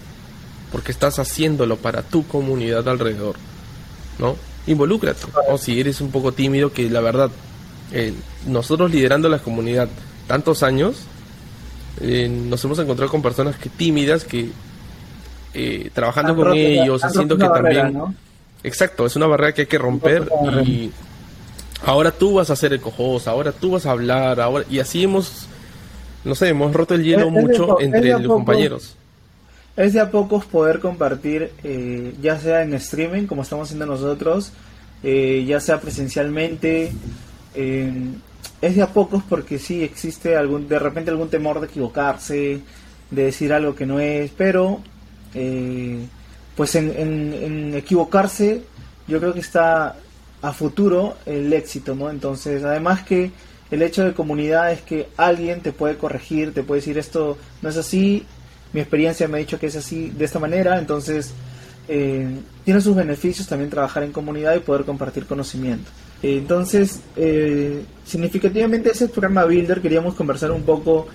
Porque 0.71 0.93
estás 0.93 1.19
haciéndolo 1.19 1.77
para 1.77 2.03
tu 2.03 2.27
comunidad 2.27 2.89
alrededor, 2.89 3.35
¿no? 4.19 4.37
involúcrate. 4.67 5.27
O 5.49 5.59
si 5.59 5.81
eres 5.81 6.01
un 6.01 6.11
poco 6.11 6.33
tímido, 6.33 6.73
que 6.73 6.89
la 6.89 7.01
verdad, 7.01 7.31
eh, 7.93 8.13
nosotros 8.47 8.91
liderando 8.91 9.29
la 9.29 9.39
comunidad 9.39 9.89
tantos 10.27 10.63
años, 10.63 11.03
eh, 12.01 12.29
nos 12.29 12.65
hemos 12.65 12.79
encontrado 12.79 13.11
con 13.11 13.23
personas 13.23 13.57
que 13.57 13.69
tímidas, 13.69 14.25
que 14.25 14.51
eh, 15.55 15.91
trabajando 15.93 16.37
con 16.37 16.55
ellos, 16.55 17.05
haciendo 17.05 17.37
que 17.37 17.49
también... 17.49 18.17
Exacto, 18.65 19.07
es 19.07 19.17
una 19.17 19.27
barrera 19.27 19.53
que 19.53 19.63
hay 19.63 19.67
que 19.67 19.79
romper 19.79 20.29
y 20.65 20.93
ahora 21.85 22.11
tú 22.11 22.35
vas 22.35 22.51
a 22.51 22.55
hacer 22.55 22.73
el 22.73 22.81
cojos, 22.81 23.27
ahora 23.29 23.53
tú 23.53 23.73
vas 23.73 23.87
a 23.87 23.91
hablar, 23.91 24.41
ahora 24.41 24.65
y 24.71 24.79
así 24.79 25.05
hemos, 25.05 25.47
no 26.25 26.35
sé, 26.35 26.49
hemos 26.49 26.73
roto 26.73 26.95
el 26.95 27.05
hielo 27.05 27.31
mucho 27.31 27.81
entre 27.81 28.11
los 28.11 28.27
compañeros 28.27 28.97
es 29.77 29.95
de 29.95 30.01
a 30.01 30.11
pocos 30.11 30.45
poder 30.45 30.81
compartir, 30.81 31.51
eh, 31.65 32.15
ya 32.21 32.39
sea 32.39 32.63
en 32.63 32.75
streaming, 32.75 33.27
como 33.27 33.43
estamos 33.43 33.69
haciendo 33.69 33.87
nosotros, 33.87 34.53
eh, 35.03 35.45
ya 35.47 35.61
sea 35.61 35.81
presencialmente. 35.81 36.93
es 37.55 38.77
de 38.77 38.83
a 38.83 38.87
pocos 38.89 39.23
porque 39.29 39.59
sí 39.59 39.83
existe 39.83 40.37
algún, 40.37 40.69
de 40.69 40.79
repente 40.79 41.11
algún 41.11 41.29
temor 41.29 41.61
de 41.61 41.67
equivocarse, 41.67 42.61
de 43.11 43.25
decir 43.25 43.53
algo 43.53 43.75
que 43.75 43.87
no 43.87 44.01
es, 44.01 44.31
pero 44.37 44.81
eh, 45.35 46.07
pues 46.57 46.75
en, 46.75 46.91
en, 46.97 47.75
equivocarse 47.75 48.63
yo 49.09 49.19
creo 49.19 49.35
que 49.35 49.41
está 49.41 49.97
a 50.43 50.53
futuro 50.53 51.17
el 51.25 51.53
éxito, 51.53 51.95
¿no? 51.95 52.11
Entonces, 52.11 52.65
además 52.65 53.03
que 53.05 53.31
el 53.71 53.81
hecho 53.81 54.05
de 54.05 54.13
comunidad 54.13 54.73
es 54.73 54.83
que 54.83 55.09
alguien 55.17 55.61
te 55.61 55.73
puede 55.73 55.97
corregir, 55.97 56.53
te 56.53 56.63
puede 56.63 56.81
decir 56.81 56.99
esto 56.99 57.39
no 57.63 57.71
es 57.71 57.77
así, 57.77 58.27
mi 58.73 58.81
experiencia 58.81 59.29
me 59.29 59.39
ha 59.39 59.41
dicho 59.41 59.59
que 59.59 59.67
es 59.67 59.77
así, 59.77 60.11
de 60.11 60.25
esta 60.25 60.39
manera, 60.39 60.79
entonces 60.79 61.33
eh, 61.89 62.29
tiene 62.65 62.81
sus 62.81 62.95
beneficios 62.95 63.47
también 63.47 63.71
trabajar 63.71 64.03
en 64.03 64.13
comunidad 64.13 64.55
y 64.57 64.61
poder 64.61 64.85
compartir 64.85 65.27
conocimiento. 65.27 65.91
entonces, 66.23 67.01
eh, 67.17 67.85
significativamente 68.05 68.91
ese 68.91 69.09
programa 69.09 69.45
Builder 69.45 69.81
queríamos 69.81 70.15
conversar 70.15 70.51
un 70.51 70.63
poco 70.63 71.07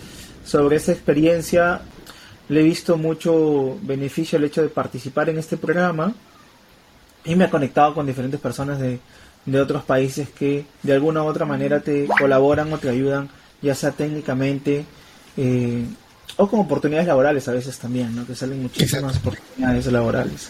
sobre 0.43 0.77
esa 0.77 0.93
experiencia. 0.93 1.81
Le 2.49 2.61
he 2.61 2.63
visto 2.63 2.97
mucho 2.97 3.77
beneficio 3.81 4.37
el 4.37 4.45
hecho 4.45 4.61
de 4.61 4.69
participar 4.69 5.29
en 5.29 5.37
este 5.37 5.57
programa 5.57 6.13
y 7.27 7.35
me 7.35 7.43
ha 7.43 7.49
conectado 7.49 7.93
con 7.93 8.07
diferentes 8.07 8.39
personas 8.39 8.79
de, 8.79 8.99
de 9.45 9.61
otros 9.61 9.83
países 9.83 10.29
que 10.29 10.65
de 10.81 10.93
alguna 10.93 11.23
u 11.23 11.27
otra 11.27 11.45
manera 11.45 11.81
te 11.81 12.07
colaboran 12.07 12.71
o 12.73 12.77
te 12.77 12.89
ayudan, 12.89 13.29
ya 13.61 13.75
sea 13.75 13.91
técnicamente, 13.91 14.85
eh, 15.35 15.83
o 16.37 16.47
como 16.47 16.63
oportunidades 16.63 17.07
laborales 17.07 17.47
a 17.47 17.51
veces 17.51 17.77
también, 17.77 18.15
¿no? 18.15 18.25
Que 18.25 18.35
salen 18.35 18.61
muchísimas 18.61 19.17
oportunidades 19.17 19.85
laborales. 19.87 20.49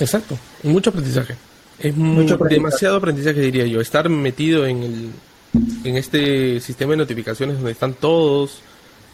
Exacto, 0.00 0.38
mucho 0.62 0.90
aprendizaje. 0.90 1.36
Es 1.78 1.94
mucho 1.94 2.36
demasiado 2.36 2.96
aprendizaje 2.96 3.40
diría 3.40 3.66
yo. 3.66 3.80
Estar 3.80 4.08
metido 4.08 4.66
en 4.66 4.82
el 4.82 5.10
en 5.84 5.96
este 5.96 6.60
sistema 6.60 6.92
de 6.92 6.98
notificaciones 6.98 7.56
donde 7.56 7.72
están 7.72 7.94
todos 7.94 8.60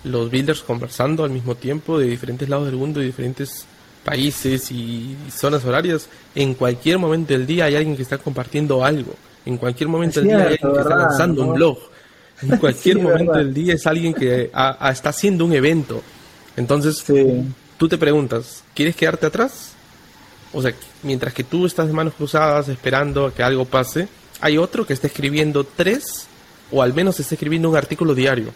los 0.04 0.30
builders 0.30 0.62
conversando 0.62 1.24
al 1.24 1.30
mismo 1.30 1.54
tiempo 1.54 1.98
de 1.98 2.06
diferentes 2.06 2.48
lados 2.48 2.66
del 2.66 2.76
mundo, 2.76 3.00
de 3.00 3.06
diferentes 3.06 3.66
países 4.04 4.70
y 4.70 5.16
zonas 5.30 5.64
horarias. 5.64 6.08
En 6.34 6.54
cualquier 6.54 6.98
momento 6.98 7.32
del 7.32 7.46
día 7.46 7.66
hay 7.66 7.76
alguien 7.76 7.96
que 7.96 8.02
está 8.02 8.18
compartiendo 8.18 8.84
algo. 8.84 9.14
En 9.44 9.56
cualquier 9.56 9.88
momento 9.88 10.20
del 10.20 10.28
día 10.28 10.38
hay 10.38 10.52
alguien 10.54 10.72
que 10.72 10.80
está 10.80 10.96
lanzando 10.96 11.42
un 11.42 11.54
blog. 11.54 11.78
En 12.42 12.56
cualquier 12.58 12.98
momento 12.98 13.32
del 13.32 13.54
día 13.54 13.74
es 13.74 13.86
alguien 13.86 14.14
que 14.14 14.44
está 14.44 15.08
haciendo 15.08 15.44
un 15.44 15.52
evento. 15.52 16.02
Entonces, 16.56 17.04
tú 17.78 17.88
te 17.88 17.98
preguntas, 17.98 18.62
¿quieres 18.74 18.94
quedarte 18.96 19.26
atrás? 19.26 19.72
O 20.52 20.60
sea, 20.60 20.74
mientras 21.02 21.32
que 21.32 21.44
tú 21.44 21.66
estás 21.66 21.86
de 21.86 21.92
manos 21.94 22.14
cruzadas 22.14 22.68
esperando 22.68 23.26
a 23.26 23.34
que 23.34 23.42
algo 23.42 23.64
pase, 23.64 24.06
hay 24.40 24.58
otro 24.58 24.86
que 24.86 24.92
está 24.92 25.06
escribiendo 25.06 25.64
tres 25.64 26.26
o 26.70 26.82
al 26.82 26.92
menos 26.94 27.18
está 27.20 27.34
escribiendo 27.34 27.70
un 27.70 27.76
artículo 27.76 28.14
diario. 28.14 28.52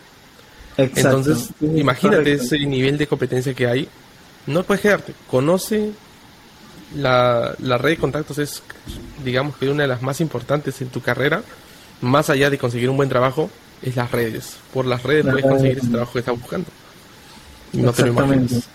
Entonces, 0.76 1.50
imagínate 1.61 2.35
ese 2.35 2.59
nivel 2.59 2.98
de 2.98 3.06
competencia 3.06 3.54
que 3.54 3.66
hay. 3.66 3.88
No 4.46 4.62
puedes 4.62 4.82
quedarte. 4.82 5.14
Conoce 5.28 5.92
la, 6.94 7.54
la 7.59 7.78
red 7.78 7.90
de 7.90 7.96
contactos 7.98 8.38
es, 8.38 8.62
digamos 9.24 9.56
que 9.56 9.68
una 9.68 9.82
de 9.82 9.88
las 9.88 10.02
más 10.02 10.20
importantes 10.20 10.80
en 10.82 10.88
tu 10.88 11.00
carrera, 11.00 11.42
más 12.00 12.30
allá 12.30 12.50
de 12.50 12.59
conseguir 12.59 12.90
un 12.90 12.96
buen 12.96 13.09
trabajo, 13.09 13.50
es 13.82 13.96
las 13.96 14.11
redes. 14.11 14.56
Por 14.72 14.87
las 14.87 15.02
redes 15.02 15.26
puedes 15.26 15.44
conseguir 15.44 15.78
ese 15.78 15.88
trabajo 15.88 16.12
que 16.12 16.18
estás 16.20 16.38
buscando. 16.38 16.68
No 17.72 17.92
te 17.92 18.02
lo 18.02 18.09
imaginas. 18.09 18.68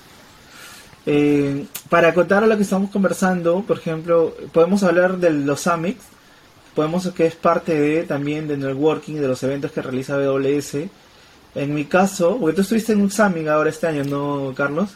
Eh, 1.05 1.65
para 1.89 2.10
acotar 2.10 2.43
a 2.43 2.47
lo 2.47 2.55
que 2.57 2.63
estamos 2.63 2.91
conversando, 2.91 3.63
por 3.63 3.77
ejemplo, 3.77 4.36
podemos 4.51 4.84
hablar 4.84 5.17
de 5.17 5.31
los 5.31 5.62
summits, 5.62 6.03
podemos 6.75 7.10
que 7.12 7.25
es 7.25 7.36
parte 7.36 7.79
de 7.79 8.03
también 8.03 8.47
de 8.47 8.57
networking, 8.57 9.15
de 9.15 9.27
los 9.27 9.41
eventos 9.43 9.71
que 9.71 9.81
realiza 9.81 10.15
AWS. 10.15 10.89
En 11.53 11.73
mi 11.73 11.86
caso, 11.86 12.38
porque 12.39 12.55
tú 12.55 12.62
estuviste 12.62 12.93
en 12.93 13.01
un 13.01 13.12
summit 13.12 13.47
ahora 13.47 13.69
este 13.69 13.88
año, 13.88 14.03
¿no, 14.03 14.53
Carlos? 14.55 14.89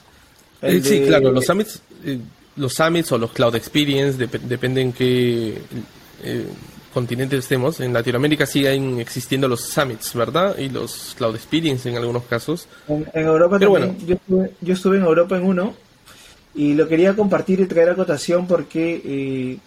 Eh, 0.66 0.82
sí, 0.84 1.04
claro, 1.06 1.32
los 1.32 1.46
summits, 1.46 1.82
eh, 2.04 2.20
los 2.56 2.74
summits 2.74 3.12
o 3.12 3.18
los 3.18 3.32
cloud 3.32 3.56
experience, 3.56 4.18
dependen 4.18 4.94
qué 4.94 5.62
continente 6.94 7.36
estemos. 7.38 7.82
En 7.82 7.92
Latinoamérica 7.92 8.46
siguen 8.46 9.00
existiendo 9.00 9.50
los 9.50 9.62
summits, 9.62 10.14
¿verdad? 10.14 10.58
Y 10.58 10.70
los 10.70 11.14
cloud 11.18 11.36
experience 11.36 11.90
en 11.90 11.98
algunos 11.98 12.24
casos. 12.24 12.70
En, 12.88 13.06
Europa 13.14 13.60
también, 13.60 13.98
yo, 14.08 14.16
estuve, 14.16 14.52
yo 14.62 14.74
estuve 14.74 14.98
en 14.98 15.04
Europa 15.04 15.36
en 15.38 15.44
uno 15.44 15.74
y 16.56 16.74
lo 16.74 16.88
quería 16.88 17.14
compartir 17.14 17.60
y 17.60 17.66
traer 17.66 17.90
a 17.90 17.96
cotación 17.96 18.48
porque, 18.48 19.02
eh, 19.04 19.58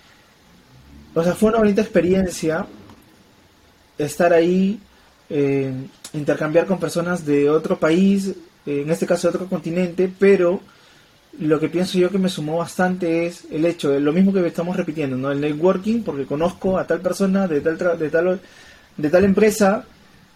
o 1.14 1.22
sea, 1.22 1.34
fue 1.34 1.50
una 1.50 1.58
bonita 1.58 1.82
experiencia 1.82 2.66
estar 3.98 4.32
ahí, 4.32 4.80
eh, 5.28 5.70
intercambiar 6.14 6.64
con 6.64 6.80
personas 6.80 7.26
de 7.26 7.50
otro 7.50 7.78
país, 7.78 8.32
en 8.64 8.90
este 8.90 9.06
caso 9.06 9.28
de 9.28 9.36
otro 9.36 9.48
continente, 9.48 10.10
pero 10.18 10.60
lo 11.40 11.60
que 11.60 11.68
pienso 11.68 11.98
yo 11.98 12.10
que 12.10 12.18
me 12.18 12.28
sumó 12.28 12.58
bastante 12.58 13.26
es 13.26 13.44
el 13.50 13.64
hecho 13.64 13.98
lo 14.00 14.12
mismo 14.12 14.32
que 14.32 14.44
estamos 14.46 14.76
repitiendo, 14.76 15.16
¿no? 15.16 15.30
El 15.30 15.40
networking, 15.40 16.02
porque 16.02 16.26
conozco 16.26 16.78
a 16.78 16.86
tal 16.86 17.00
persona 17.00 17.46
de 17.46 17.60
tal, 17.60 17.78
de 17.98 18.10
tal, 18.10 18.40
de 18.96 19.10
tal 19.10 19.24
empresa 19.24 19.84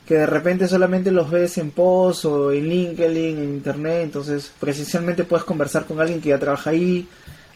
que 0.06 0.14
de 0.14 0.26
repente 0.26 0.66
solamente 0.66 1.10
los 1.10 1.30
ves 1.30 1.58
en 1.58 1.70
post 1.70 2.24
o 2.24 2.52
en 2.52 2.68
LinkedIn, 2.68 3.38
en 3.38 3.44
internet, 3.44 4.02
entonces 4.02 4.52
presencialmente 4.58 5.24
puedes 5.24 5.44
conversar 5.44 5.84
con 5.86 6.00
alguien 6.00 6.20
que 6.20 6.30
ya 6.30 6.38
trabaja 6.38 6.70
ahí, 6.70 7.08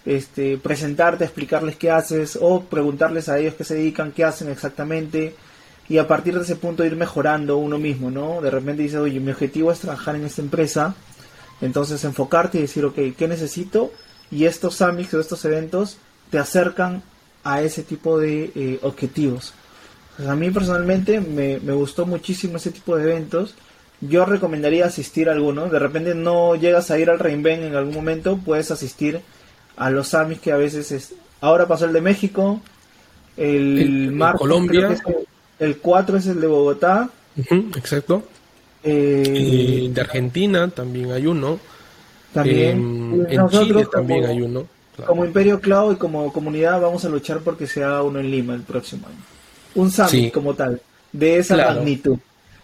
este, 0.05 0.57
presentarte, 0.57 1.25
explicarles 1.25 1.77
qué 1.77 1.91
haces 1.91 2.39
o 2.41 2.63
preguntarles 2.63 3.29
a 3.29 3.39
ellos 3.39 3.55
qué 3.55 3.65
se 3.65 3.75
dedican, 3.75 4.13
qué 4.13 4.25
hacen 4.25 4.49
exactamente 4.49 5.35
y 5.89 5.99
a 5.99 6.09
partir 6.09 6.35
de 6.35 6.43
ese 6.43 6.57
punto 6.57 6.85
ir 6.85 6.97
mejorando 6.97 7.59
uno 7.59 7.79
mismo, 7.79 8.11
¿no? 8.11 8.41
De 8.41 8.51
repente 8.51 8.83
dices, 8.83 8.99
oye, 8.99 9.21
mi 9.21 9.31
objetivo 9.31 9.71
es 9.71 9.81
trabajar 9.81 10.17
en 10.17 10.25
esta 10.25 10.43
empresa, 10.43 10.95
entonces 11.61 12.05
enfocarte 12.05 12.59
y 12.59 12.63
decir, 12.63 12.85
ok, 12.85 12.99
¿qué 13.17 13.29
necesito? 13.29 13.93
Y 14.31 14.45
estos 14.45 14.75
summits 14.77 15.15
o 15.15 15.21
estos 15.21 15.45
eventos 15.45 15.99
te 16.31 16.39
acercan 16.39 17.03
a 17.45 17.63
ese 17.63 17.83
tipo 17.83 18.19
de 18.19 18.51
eh, 18.55 18.79
objetivos. 18.83 19.55
Pues 20.17 20.29
a 20.29 20.35
mí 20.35 20.51
personalmente 20.51 21.21
me, 21.21 21.59
gustó 21.59 22.07
muchísimo 22.07 22.57
ese 22.57 22.71
tipo 22.71 22.97
de 22.97 23.05
eventos. 23.05 23.55
Yo 24.01 24.25
recomendaría 24.25 24.87
asistir 24.87 25.29
a 25.29 25.33
alguno. 25.33 25.69
De 25.69 25.79
repente 25.79 26.15
no 26.15 26.55
llegas 26.55 26.91
a 26.91 26.99
ir 26.99 27.11
al 27.11 27.19
Reinvent 27.19 27.65
en 27.65 27.77
algún 27.77 27.95
momento, 27.95 28.39
puedes 28.39 28.71
asistir 28.71 29.21
a 29.77 29.91
los 29.91 30.15
Amis 30.15 30.41
que 30.41 30.53
a 30.53 30.57
veces 30.57 30.91
es... 30.93 31.15
Ahora 31.41 31.69
pasó 31.69 31.85
el 31.85 31.93
de 31.93 32.01
México, 32.01 32.61
el, 33.37 34.11
martes, 34.13 34.41
Colombia. 34.41 34.97
el 35.59 35.77
4 35.79 36.17
es 36.17 36.27
el 36.27 36.41
de 36.41 36.47
Bogotá. 36.47 37.11
exacto. 37.77 38.25
Eh, 38.87 39.91
de 39.93 40.01
Argentina 40.01 40.69
también 40.69 41.13
hay 41.13 41.27
uno. 41.27 41.59
También. 42.33 43.27
en 43.29 43.49
Chile 43.49 43.87
también 43.91 44.27
hay 44.27 44.41
uno. 44.41 44.67
Como 45.07 45.25
Imperio 45.25 45.61
Cloud 45.61 45.95
y 45.95 45.97
como 45.97 46.33
comunidad 46.33 46.81
vamos 46.81 47.05
a 47.05 47.09
luchar 47.09 47.41
porque 47.41 47.67
sea 47.67 48.03
uno 48.03 48.19
en 48.19 48.31
Lima 48.31 48.55
el 48.55 48.63
próximo 48.63 49.07
año 49.07 49.37
un 49.77 49.93
summit 49.93 50.33
como 50.33 50.55
tal, 50.55 50.81
de 51.13 51.39
esa 51.39 51.57
magnitud. 51.57 52.19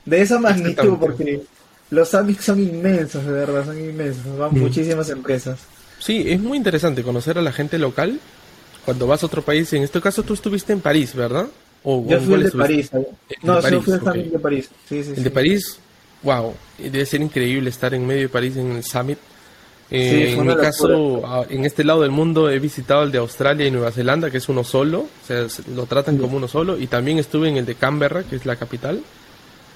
De 0.05 0.21
esa 0.21 0.41
magnitud, 0.41 0.97
porque 0.99 1.43
los 1.91 2.09
summits 2.09 2.45
son 2.45 2.61
inmensos, 2.61 3.25
de 3.25 3.31
verdad, 3.31 3.67
son 3.67 3.79
inmensos. 3.79 4.37
Van 4.37 4.53
mm. 4.53 4.59
muchísimas 4.59 5.09
empresas. 5.11 5.61
Sí, 6.01 6.25
es 6.27 6.41
muy 6.41 6.59
interesante 6.59 7.05
conocer 7.05 7.39
a 7.39 7.43
la 7.43 7.53
gente 7.53 7.79
local 7.79 8.19
cuando 8.85 9.07
vas 9.07 9.23
a 9.23 9.27
otro 9.27 9.43
país. 9.43 9.73
En 9.75 9.85
este 9.85 10.01
caso, 10.01 10.25
tú 10.25 10.35
estuviste 10.35 10.73
en 10.73 10.81
París, 10.81 11.15
¿verdad? 11.15 11.47
O, 11.85 12.05
yo 12.09 12.21
fui 12.21 12.35
el 12.35 12.45
de 12.45 12.51
París. 12.51 12.91
no, 13.43 13.61
yo 13.61 13.81
fui 13.81 13.93
el 13.93 14.31
de 14.33 14.39
París. 14.39 14.71
Sí, 14.89 15.05
sí, 15.05 15.13
el 15.17 15.25
de 15.25 15.31
París, 15.31 15.79
wow, 16.23 16.55
debe 16.79 17.07
ser 17.07 17.21
increíble 17.21 17.71
estar 17.71 17.93
en 17.95 18.07
medio 18.07 18.23
de 18.23 18.29
París 18.29 18.57
en 18.57 18.73
el 18.73 18.85
summit 18.85 19.19
eh, 19.95 20.37
en 20.39 20.47
mi 20.47 20.57
caso, 20.57 21.45
en 21.51 21.67
este 21.67 21.85
lado 21.85 22.01
del 22.01 22.11
mundo 22.11 22.49
he 22.49 22.59
visitado 22.59 23.03
el 23.03 23.13
de 23.13 23.19
Australia 23.19 23.67
y 23.67 23.71
Nueva 23.71 23.91
Zelanda, 23.91 24.31
que 24.31 24.39
es 24.39 24.49
uno 24.49 24.65
solo, 24.65 25.01
o 25.01 25.27
sea, 25.27 25.47
lo 25.75 25.85
tratan 25.85 26.17
como 26.17 26.39
uno 26.39 26.49
solo, 26.49 26.79
y 26.79 26.87
también 26.87 27.19
estuve 27.19 27.51
en 27.51 27.59
el 27.59 27.67
de 27.67 27.75
Canberra, 27.75 28.23
que 28.23 28.37
es 28.37 28.47
la 28.47 28.57
capital, 28.57 29.03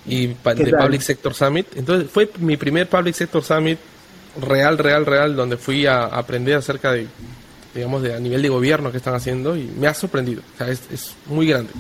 y 0.07 0.29
de 0.29 0.35
Public 0.35 1.03
Sector 1.03 1.35
Summit. 1.35 1.67
Entonces 1.77 2.11
fue 2.11 2.31
mi 2.39 2.57
primer 2.57 2.89
Public 2.89 3.15
Sector 3.15 3.45
Summit 3.45 3.79
real, 4.41 4.79
real, 4.79 5.05
real, 5.05 5.37
donde 5.37 5.59
fui 5.59 5.85
a, 5.85 6.07
aprender 6.07 6.55
acerca 6.55 6.93
de, 6.93 7.07
digamos, 7.75 8.01
de 8.01 8.15
a 8.15 8.19
nivel 8.19 8.41
de 8.41 8.49
gobierno 8.49 8.91
que 8.91 8.97
están 8.97 9.15
haciendo, 9.15 9.55
y 9.55 9.71
me 9.79 9.87
ha 9.87 9.93
sorprendido, 9.93 10.41
o 10.55 10.57
sea, 10.57 10.69
es, 10.69 11.15
muy 11.27 11.47
grande. 11.47 11.73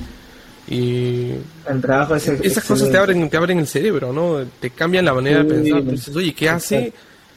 Y 0.68 1.32
el 1.68 1.80
trabajo 1.80 2.16
esas 2.16 2.64
cosas 2.64 2.90
te 2.90 2.98
abren, 2.98 3.28
te 3.30 3.36
abren 3.36 3.58
el 3.58 3.66
cerebro, 3.66 4.12
¿no? 4.12 4.44
Te 4.60 4.70
cambian 4.70 5.04
la 5.04 5.14
manera 5.14 5.42
de 5.42 5.54
pensar. 5.54 5.78
Entonces, 5.78 6.16
oye, 6.16 6.34
¿qué 6.34 6.48
hace? 6.48 6.92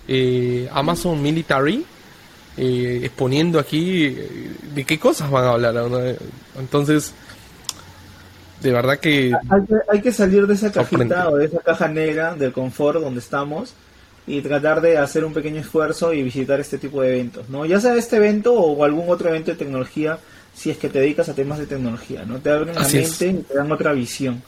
Eh, 0.08 0.68
Amazon 0.72 1.22
Military, 1.22 1.86
eh, 2.58 3.02
exponiendo 3.04 3.60
aquí 3.60 4.06
eh, 4.06 4.52
de 4.74 4.84
qué 4.84 4.98
cosas 4.98 5.30
van 5.30 5.46
a 5.46 5.50
hablar. 5.52 5.76
Entonces, 6.58 7.14
de 8.62 8.72
verdad 8.72 9.00
que... 9.00 9.32
Hay, 9.88 10.02
que... 10.02 10.12
salir 10.12 10.48
de 10.48 10.56
esa 10.56 10.72
cajita 10.72 11.30
o 11.30 11.38
de 11.38 11.46
esa 11.46 11.60
caja 11.60 11.88
negra 11.88 12.34
del 12.36 12.52
confort 12.52 13.00
donde 13.00 13.20
estamos 13.20 13.74
y 14.26 14.42
tratar 14.42 14.82
de 14.82 14.98
hacer 14.98 15.24
un 15.24 15.34
pequeño 15.34 15.62
esfuerzo 15.62 16.14
y 16.14 16.24
visitar 16.24 16.60
este 16.60 16.78
tipo 16.78 17.02
de 17.02 17.10
eventos, 17.10 17.50
¿no? 17.50 17.66
Ya 17.66 17.80
sea 17.80 17.96
este 17.96 18.18
evento 18.18 18.54
o 18.54 18.84
algún 18.84 19.10
otro 19.10 19.30
evento 19.30 19.52
de 19.52 19.58
tecnología, 19.58 20.20
si 20.60 20.70
es 20.70 20.78
que 20.78 20.90
te 20.90 21.00
dedicas 21.00 21.30
a 21.30 21.34
temas 21.34 21.58
de 21.58 21.68
tecnología, 21.68 22.26
¿no? 22.26 22.40
Te 22.40 22.50
abren 22.50 22.76
la 22.76 22.82
mente 22.82 23.28
y 23.28 23.34
te 23.44 23.54
dan 23.54 23.72
otra 23.72 23.94
visión. 23.94 24.44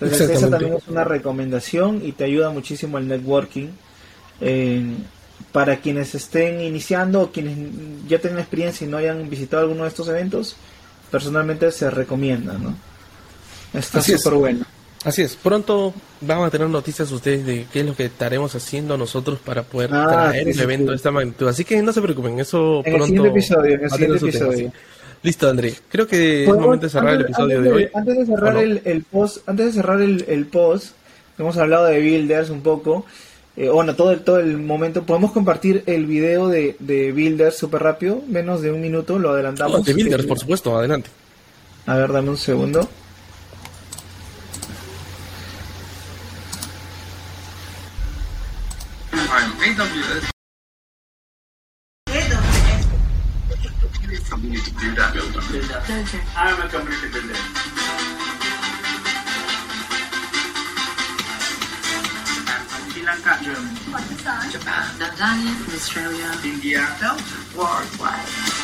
Entonces 0.00 0.30
esa 0.30 0.48
también 0.48 0.72
es 0.72 0.88
una 0.88 1.04
recomendación 1.04 2.00
y 2.02 2.12
te 2.12 2.24
ayuda 2.24 2.48
muchísimo 2.48 2.96
el 2.96 3.06
networking 3.06 3.68
para 5.52 5.76
quienes 5.76 6.14
estén 6.14 6.62
iniciando 6.62 7.20
o 7.20 7.32
quienes 7.32 7.54
ya 8.08 8.18
tengan 8.18 8.40
experiencia 8.40 8.86
y 8.86 8.90
no 8.90 8.96
hayan 8.96 9.28
visitado 9.28 9.64
alguno 9.64 9.82
de 9.82 9.90
estos 9.90 10.08
eventos, 10.08 10.56
personalmente 11.10 11.70
se 11.70 11.90
recomienda, 11.90 12.54
¿no? 12.54 12.74
Está 13.74 14.00
súper 14.00 14.32
bueno. 14.32 14.64
Así 15.04 15.20
es, 15.20 15.36
pronto 15.36 15.92
vamos 16.20 16.46
a 16.46 16.50
tener 16.50 16.68
noticias 16.68 17.10
ustedes 17.10 17.44
de 17.44 17.66
qué 17.70 17.80
es 17.80 17.86
lo 17.86 17.94
que 17.94 18.06
estaremos 18.06 18.54
haciendo 18.54 18.96
nosotros 18.96 19.38
para 19.38 19.64
poder 19.64 19.90
ah, 19.92 20.06
traer 20.08 20.48
el 20.48 20.60
evento 20.60 20.92
de 20.92 20.96
esta 20.96 21.10
magnitud. 21.10 21.48
Así 21.48 21.64
que 21.64 21.82
no 21.82 21.92
se 21.92 22.00
preocupen, 22.00 22.38
eso 22.40 22.82
en 22.86 22.94
pronto. 22.94 23.24
El 23.24 23.30
episodio, 23.30 23.74
en 23.74 23.84
el 23.84 23.90
siguiente 23.90 24.18
episodio. 24.18 24.72
Listo, 25.22 25.48
André. 25.48 25.74
Creo 25.88 26.06
que 26.06 26.44
es 26.44 26.48
momento 26.48 26.86
de 26.86 26.90
cerrar 26.90 27.14
el 27.14 27.20
episodio 27.22 27.62
de, 27.62 27.72
hoy. 27.72 27.88
Antes 27.94 28.18
de 28.18 28.26
cerrar 28.26 28.56
el, 28.56 29.04
post, 29.08 29.48
antes 29.48 29.66
de 29.66 29.72
cerrar 29.72 30.00
el, 30.00 30.24
el 30.28 30.46
post, 30.46 30.94
hemos 31.38 31.56
hablado 31.56 31.86
de 31.86 32.00
builders 32.00 32.50
un 32.50 32.62
poco 32.62 33.04
eh, 33.56 33.68
bueno, 33.68 33.94
todo 33.94 34.12
el, 34.12 34.20
todo 34.20 34.38
el 34.38 34.56
momento. 34.58 35.04
Podemos 35.04 35.32
compartir 35.32 35.82
el 35.86 36.06
video 36.06 36.48
de, 36.48 36.76
de 36.78 37.12
Builders 37.12 37.56
súper 37.56 37.82
rápido, 37.82 38.22
menos 38.26 38.62
de 38.62 38.72
un 38.72 38.80
minuto, 38.80 39.18
lo 39.18 39.30
adelantamos. 39.30 39.84
de 39.84 39.92
Builders, 39.92 40.24
por 40.24 40.38
supuesto, 40.38 40.76
adelante. 40.76 41.10
A 41.86 41.96
ver, 41.96 42.12
dame 42.12 42.30
un 42.30 42.38
segundo. 42.38 42.88
I'm 49.74 50.31
we 54.42 54.50
need 54.50 54.64
to 54.64 54.70
build 54.72 54.98
up. 54.98 55.14
Build 55.14 55.36
I 55.36 56.50
am 56.50 56.60
a 56.60 56.68
community 56.68 57.08
builder. 57.12 57.34
Sri 62.92 63.02
Lanka, 63.02 63.38
Germany, 63.42 63.78
Pakistan, 63.90 64.50
Japan, 64.50 64.84
Tanzania, 64.98 65.74
Australia, 65.74 66.30
India, 66.44 66.96
Belgium, 67.00 67.56
worldwide 67.56 68.61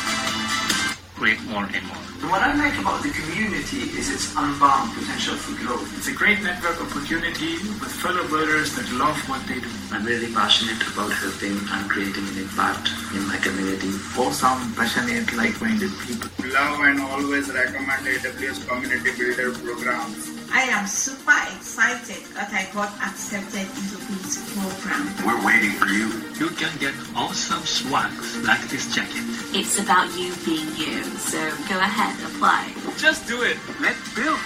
create 1.19 1.43
more 1.51 1.67
and 1.67 1.83
more. 1.83 1.99
What 2.31 2.39
I 2.41 2.55
like 2.55 2.79
about 2.79 3.03
the 3.03 3.11
community 3.11 3.91
is 3.99 4.07
its 4.07 4.31
unbound 4.39 4.95
potential 4.95 5.35
for 5.35 5.51
growth. 5.59 5.83
It's 5.97 6.07
a 6.07 6.15
great 6.15 6.39
network 6.41 6.79
opportunity 6.79 7.59
with 7.83 7.91
fellow 7.91 8.23
builders 8.31 8.71
that 8.79 8.87
love 8.95 9.19
what 9.27 9.43
they 9.43 9.59
do. 9.59 9.67
I'm 9.91 10.05
really 10.05 10.31
passionate 10.31 10.79
about 10.95 11.11
helping 11.11 11.59
and 11.59 11.89
creating 11.91 12.23
an 12.23 12.37
impact 12.39 12.87
in 13.11 13.27
my 13.27 13.35
community. 13.43 13.91
For 14.15 14.31
some 14.31 14.73
passionate, 14.75 15.27
like-minded 15.35 15.91
people. 16.07 16.31
Love 16.55 16.79
and 16.87 17.01
always 17.03 17.51
recommend 17.51 18.07
AWS 18.07 18.63
Community 18.63 19.11
Builder 19.19 19.51
programs. 19.59 20.38
I 20.51 20.63
am 20.73 20.87
super 20.87 21.37
excited 21.55 22.23
that 22.33 22.49
I 22.51 22.65
got 22.73 22.89
accepted 23.05 23.67
into 23.69 23.97
this 24.25 24.37
program. 24.57 25.05
We're 25.25 25.45
waiting 25.45 25.71
for 25.77 25.85
you. 25.87 26.09
You 26.39 26.49
can 26.57 26.73
get 26.79 26.93
awesome 27.15 27.63
swags 27.65 28.37
like 28.43 28.61
this 28.69 28.93
jacket. 28.93 29.23
It's 29.53 29.77
about 29.79 30.09
you 30.17 30.33
being 30.45 30.69
you, 30.75 31.03
so 31.21 31.37
go 31.69 31.77
ahead, 31.77 32.15
apply. 32.33 32.73
Just 32.97 33.27
do 33.27 33.41
it. 33.43 33.57
Let's 33.79 34.01
build. 34.15 34.39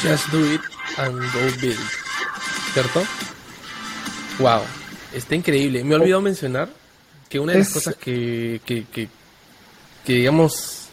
Just 0.00 0.30
do 0.30 0.42
it 0.54 0.60
and 0.98 1.14
go 1.32 1.42
build. 1.60 1.82
¿Cierto? 2.74 3.06
Wow, 4.38 4.62
está 5.12 5.34
increíble. 5.34 5.82
Me 5.84 5.94
he 5.94 5.98
olvidado 5.98 6.20
mencionar 6.22 6.68
que 7.28 7.38
una 7.40 7.52
de 7.52 7.58
las 7.60 7.68
Es- 7.68 7.74
cosas 7.74 7.94
que, 7.96 8.60
que, 8.64 8.84
que, 8.86 9.08
que, 10.04 10.12
digamos 10.12 10.83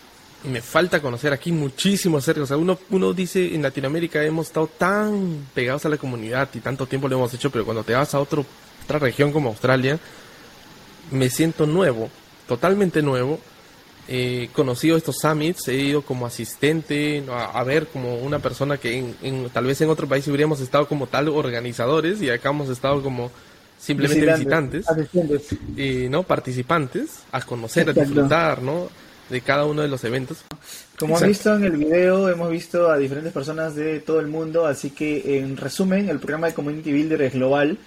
me 0.46 0.62
falta 0.62 1.02
conocer 1.02 1.32
aquí 1.34 1.52
muchísimo 1.52 2.18
acerca. 2.18 2.44
O 2.44 2.46
sea, 2.48 2.58
uno, 2.58 2.78
uno 2.90 3.14
dice 3.14 3.54
en 3.54 3.62
Latinoamérica 3.62 4.24
hemos 4.24 4.48
estado 4.48 4.68
tan 4.68 5.48
pegados 5.54 5.86
a 5.86 5.90
la 5.90 5.98
comunidad 5.98 6.50
y 6.54 6.60
tanto 6.60 6.86
tiempo 6.88 7.08
lo 7.08 7.16
hemos 7.18 7.34
hecho, 7.34 7.50
pero 7.52 7.64
cuando 7.66 7.84
te 7.84 7.94
vas 7.94 8.14
a 8.16 8.20
otro, 8.20 8.46
otra 8.84 9.00
región 9.00 9.32
como 9.32 9.50
Australia, 9.50 10.00
me 11.12 11.30
siento 11.30 11.66
nuevo, 11.66 12.10
totalmente 12.48 13.02
nuevo. 13.02 13.40
He 14.08 14.50
conocido 14.52 14.98
estos 14.98 15.18
summits, 15.20 15.68
he 15.68 15.76
ido 15.76 16.02
como 16.02 16.26
asistente, 16.26 17.24
a, 17.32 17.46
a 17.58 17.64
ver 17.64 17.88
como 17.88 18.16
una 18.18 18.40
persona 18.40 18.78
que 18.78 18.98
en, 18.98 19.16
en- 19.22 19.50
tal 19.52 19.66
vez 19.66 19.80
en 19.82 19.90
otro 19.90 20.08
país 20.08 20.28
hubiéramos 20.28 20.60
estado 20.60 20.88
como 20.88 21.08
tal 21.08 21.30
organizadores 21.30 22.22
y 22.22 22.30
acá 22.30 22.50
hemos 22.50 22.68
estado 22.70 23.02
como 23.04 23.32
simplemente 23.80 24.26
visitantes, 24.40 24.86
y 25.78 26.10
no 26.10 26.24
participantes, 26.24 27.20
a 27.32 27.42
conocer, 27.42 27.90
a 27.90 27.94
disfrutar, 27.94 28.62
¿no? 28.62 28.90
De 29.32 29.40
cada 29.40 29.66
uno 29.66 29.82
de 29.82 29.88
los 29.88 30.04
eventos. 30.04 30.44
Como 31.00 31.14
Exacto. 31.14 31.30
visto 31.30 31.56
en 31.56 31.64
el 31.64 31.78
video, 31.78 32.28
hemos 32.28 32.52
visto 32.52 32.92
a 32.92 32.98
diferentes 32.98 33.32
personas 33.32 33.76
de 33.76 34.02
todo 34.02 34.20
el 34.20 34.28
mundo, 34.28 34.66
así 34.66 34.90
que 34.90 35.40
en 35.40 35.56
resumen, 35.56 36.10
el 36.10 36.20
programa 36.20 36.48
de 36.48 36.54
Community 36.54 36.92
Builder 36.92 37.22
es 37.22 37.34
global. 37.34 37.78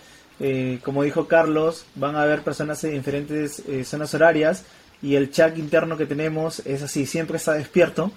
Eh, 0.41 0.79
como 0.83 1.03
dijo 1.03 1.29
Carlos, 1.29 1.85
van 1.97 2.17
a 2.17 2.23
haber 2.23 2.41
personas 2.41 2.83
en 2.85 2.93
diferentes 2.93 3.63
eh, 3.69 3.85
zonas 3.85 4.15
horarias 4.15 4.65
y 5.03 5.17
el 5.17 5.31
chat 5.31 5.59
interno 5.59 5.99
que 5.99 6.07
tenemos 6.07 6.61
es 6.65 6.83
así, 6.83 7.05
siempre 7.05 7.37
está 7.37 7.53
despierto. 7.53 8.11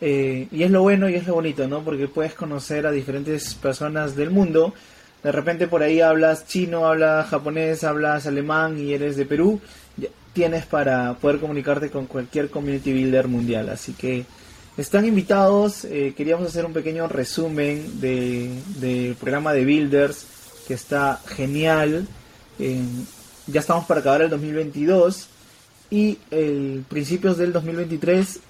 Eh, 0.00 0.48
y 0.50 0.64
es 0.64 0.70
lo 0.72 0.82
bueno 0.82 1.08
y 1.08 1.14
es 1.14 1.28
lo 1.28 1.34
bonito, 1.34 1.68
¿no? 1.68 1.84
Porque 1.84 2.08
puedes 2.08 2.34
conocer 2.34 2.88
a 2.88 2.90
diferentes 2.90 3.54
personas 3.54 4.16
del 4.16 4.30
mundo. 4.30 4.74
De 5.22 5.30
repente 5.30 5.68
por 5.68 5.84
ahí 5.84 6.00
hablas 6.00 6.48
chino, 6.48 6.86
hablas 6.86 7.28
japonés, 7.28 7.84
hablas 7.84 8.26
alemán 8.26 8.78
y 8.80 8.92
eres 8.92 9.16
de 9.16 9.26
Perú. 9.26 9.60
Tienes 10.34 10.66
para 10.66 11.14
poder 11.14 11.40
comunicarte 11.40 11.90
con 11.90 12.04
cualquier 12.06 12.50
community 12.50 12.92
builder 12.92 13.28
mundial. 13.28 13.70
Así 13.70 13.92
que 13.94 14.26
están 14.76 15.06
invitados. 15.06 15.84
eh, 15.86 16.12
queríamos 16.16 16.46
hacer 16.48 16.66
un 16.66 16.72
pequeño 16.74 17.06
resumen 17.08 18.00
de- 18.00 18.50
del 18.80 19.14
programa 19.14 19.52
de 19.54 19.64
Builders 19.64 20.26
que 20.68 20.74
está 20.74 21.20
genial. 21.26 22.06
Eh, 22.58 22.82
ya 23.46 23.60
estamos 23.60 23.84
para 23.86 24.00
acabar 24.00 24.22
el 24.22 24.30
2022 24.30 25.28
y 25.90 26.18
el 26.30 26.84
principios 26.88 27.36
del 27.38 27.52
2023 27.52 28.40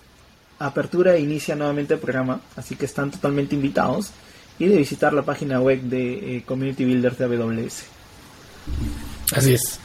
apertura 0.59 1.15
e 1.15 1.21
inicia 1.21 1.57
nuevamente 1.57 1.95
el 1.95 2.01
programa, 2.01 2.41
así 2.57 2.77
que 2.77 2.85
están 2.87 3.11
totalmente 3.11 3.55
invitados 3.57 4.13
y 4.59 4.67
de 4.67 4.77
visitar 4.77 5.13
la 5.13 5.23
página 5.23 5.61
web 5.61 5.81
de 5.83 6.37
eh, 6.37 6.43
Community 6.47 6.85
Builders 6.85 7.19
de 7.19 7.25
AWS. 7.25 7.83
Así 9.35 9.55
es. 9.55 9.81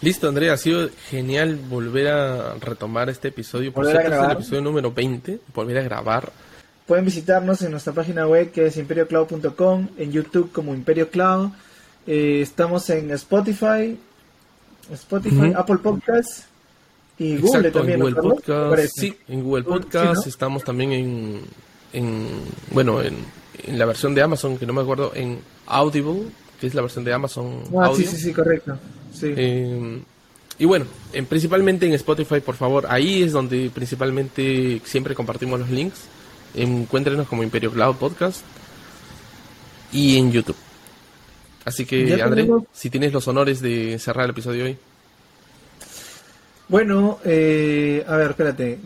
Listo, 0.00 0.28
Andrea, 0.28 0.52
ha 0.52 0.56
sido 0.56 0.88
genial 1.10 1.56
volver 1.68 2.08
a 2.08 2.54
retomar 2.54 3.08
este 3.10 3.28
episodio. 3.28 3.72
Por 3.72 3.86
cierto, 3.86 4.12
es 4.14 4.24
el 4.24 4.30
episodio 4.30 4.62
número 4.62 4.92
20, 4.92 5.40
volver 5.54 5.78
a 5.78 5.82
grabar. 5.82 6.30
Pueden 6.86 7.04
visitarnos 7.04 7.60
en 7.62 7.72
nuestra 7.72 7.92
página 7.92 8.26
web 8.26 8.50
que 8.52 8.66
es 8.66 8.76
imperiocloud.com, 8.76 9.88
en 9.98 10.12
YouTube 10.12 10.52
como 10.52 10.72
Imperio 10.74 11.10
Cloud. 11.10 11.50
Eh, 12.06 12.40
estamos 12.42 12.88
en 12.90 13.10
Spotify, 13.10 13.98
Spotify. 14.92 15.52
Apple 15.56 15.78
Podcasts 15.78 16.44
y 17.18 17.36
Google 17.38 17.68
Exacto, 17.68 17.78
también. 17.80 17.94
en 17.94 17.98
¿no, 18.00 18.04
Google 18.04 18.14
Carlos? 18.14 18.34
Podcast. 18.36 18.62
Me 18.64 18.70
parece. 18.70 19.00
Sí, 19.00 19.18
en 19.28 19.42
Google 19.42 19.62
Google, 19.64 19.80
Podcast. 19.80 20.14
sí, 20.14 20.20
¿no? 20.26 20.30
Estamos 20.30 20.64
también 20.64 20.92
en, 20.92 21.40
en 21.92 22.28
bueno, 22.70 23.02
en, 23.02 23.16
en 23.64 23.78
la 23.78 23.84
versión 23.84 24.14
de 24.14 24.22
Amazon, 24.22 24.56
que 24.56 24.64
no 24.64 24.72
me 24.72 24.80
acuerdo, 24.82 25.10
en 25.14 25.40
Audible, 25.66 26.22
que 26.60 26.68
es 26.68 26.74
la 26.74 26.82
versión 26.82 27.04
de 27.04 27.12
Amazon 27.12 27.64
Ah, 27.76 27.86
Audio. 27.86 27.96
sí, 27.96 28.04
sí, 28.06 28.16
sí, 28.16 28.32
correcto. 28.32 28.78
Sí. 29.12 29.32
Eh, 29.36 30.00
y 30.58 30.64
bueno, 30.64 30.86
en- 31.12 31.26
principalmente 31.26 31.86
en 31.86 31.92
Spotify, 31.94 32.40
por 32.40 32.56
favor, 32.56 32.86
ahí 32.88 33.22
es 33.22 33.32
donde 33.32 33.70
principalmente 33.74 34.80
siempre 34.84 35.14
compartimos 35.14 35.60
los 35.60 35.70
links. 35.70 36.00
Encuéntrenos 36.54 37.28
como 37.28 37.42
Imperio 37.42 37.70
Cloud 37.70 37.96
Podcast 37.96 38.40
y 39.92 40.16
en 40.16 40.32
YouTube. 40.32 40.56
Así 41.64 41.84
que, 41.84 42.20
André, 42.22 42.42
tenemos- 42.42 42.64
si 42.72 42.88
tienes 42.90 43.12
los 43.12 43.28
honores 43.28 43.60
de 43.60 43.98
cerrar 43.98 44.24
el 44.24 44.30
episodio 44.30 44.64
hoy. 44.64 44.76
Bueno, 46.68 47.18
eh, 47.24 48.04
a 48.06 48.16
ver, 48.16 48.30
espérate. 48.30 48.78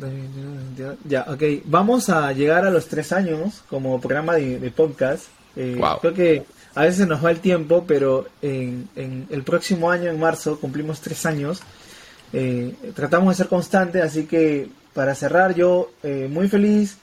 Ya, 1.08 1.26
ok. 1.28 1.42
Vamos 1.64 2.08
a 2.10 2.32
llegar 2.32 2.64
a 2.64 2.70
los 2.70 2.86
tres 2.86 3.12
años 3.12 3.62
como 3.68 4.00
programa 4.00 4.34
de, 4.36 4.58
de 4.60 4.70
podcast. 4.70 5.24
Eh, 5.56 5.76
Wow. 5.78 5.98
Creo 6.00 6.14
que 6.14 6.42
a 6.74 6.82
veces 6.82 7.06
nos 7.06 7.24
va 7.24 7.30
el 7.30 7.40
tiempo, 7.40 7.84
pero 7.86 8.26
en, 8.40 8.88
el 8.96 9.42
próximo 9.42 9.90
año, 9.90 10.10
en 10.10 10.18
marzo, 10.18 10.58
cumplimos 10.58 11.00
tres 11.00 11.24
años. 11.26 11.60
Eh, 12.32 12.74
tratamos 12.94 13.28
de 13.30 13.42
ser 13.42 13.48
constantes, 13.48 14.02
así 14.02 14.24
que 14.24 14.68
para 14.94 15.14
cerrar 15.14 15.54
yo 15.54 15.90
eh, 16.02 16.28
muy 16.30 16.48
feliz, 16.48 16.96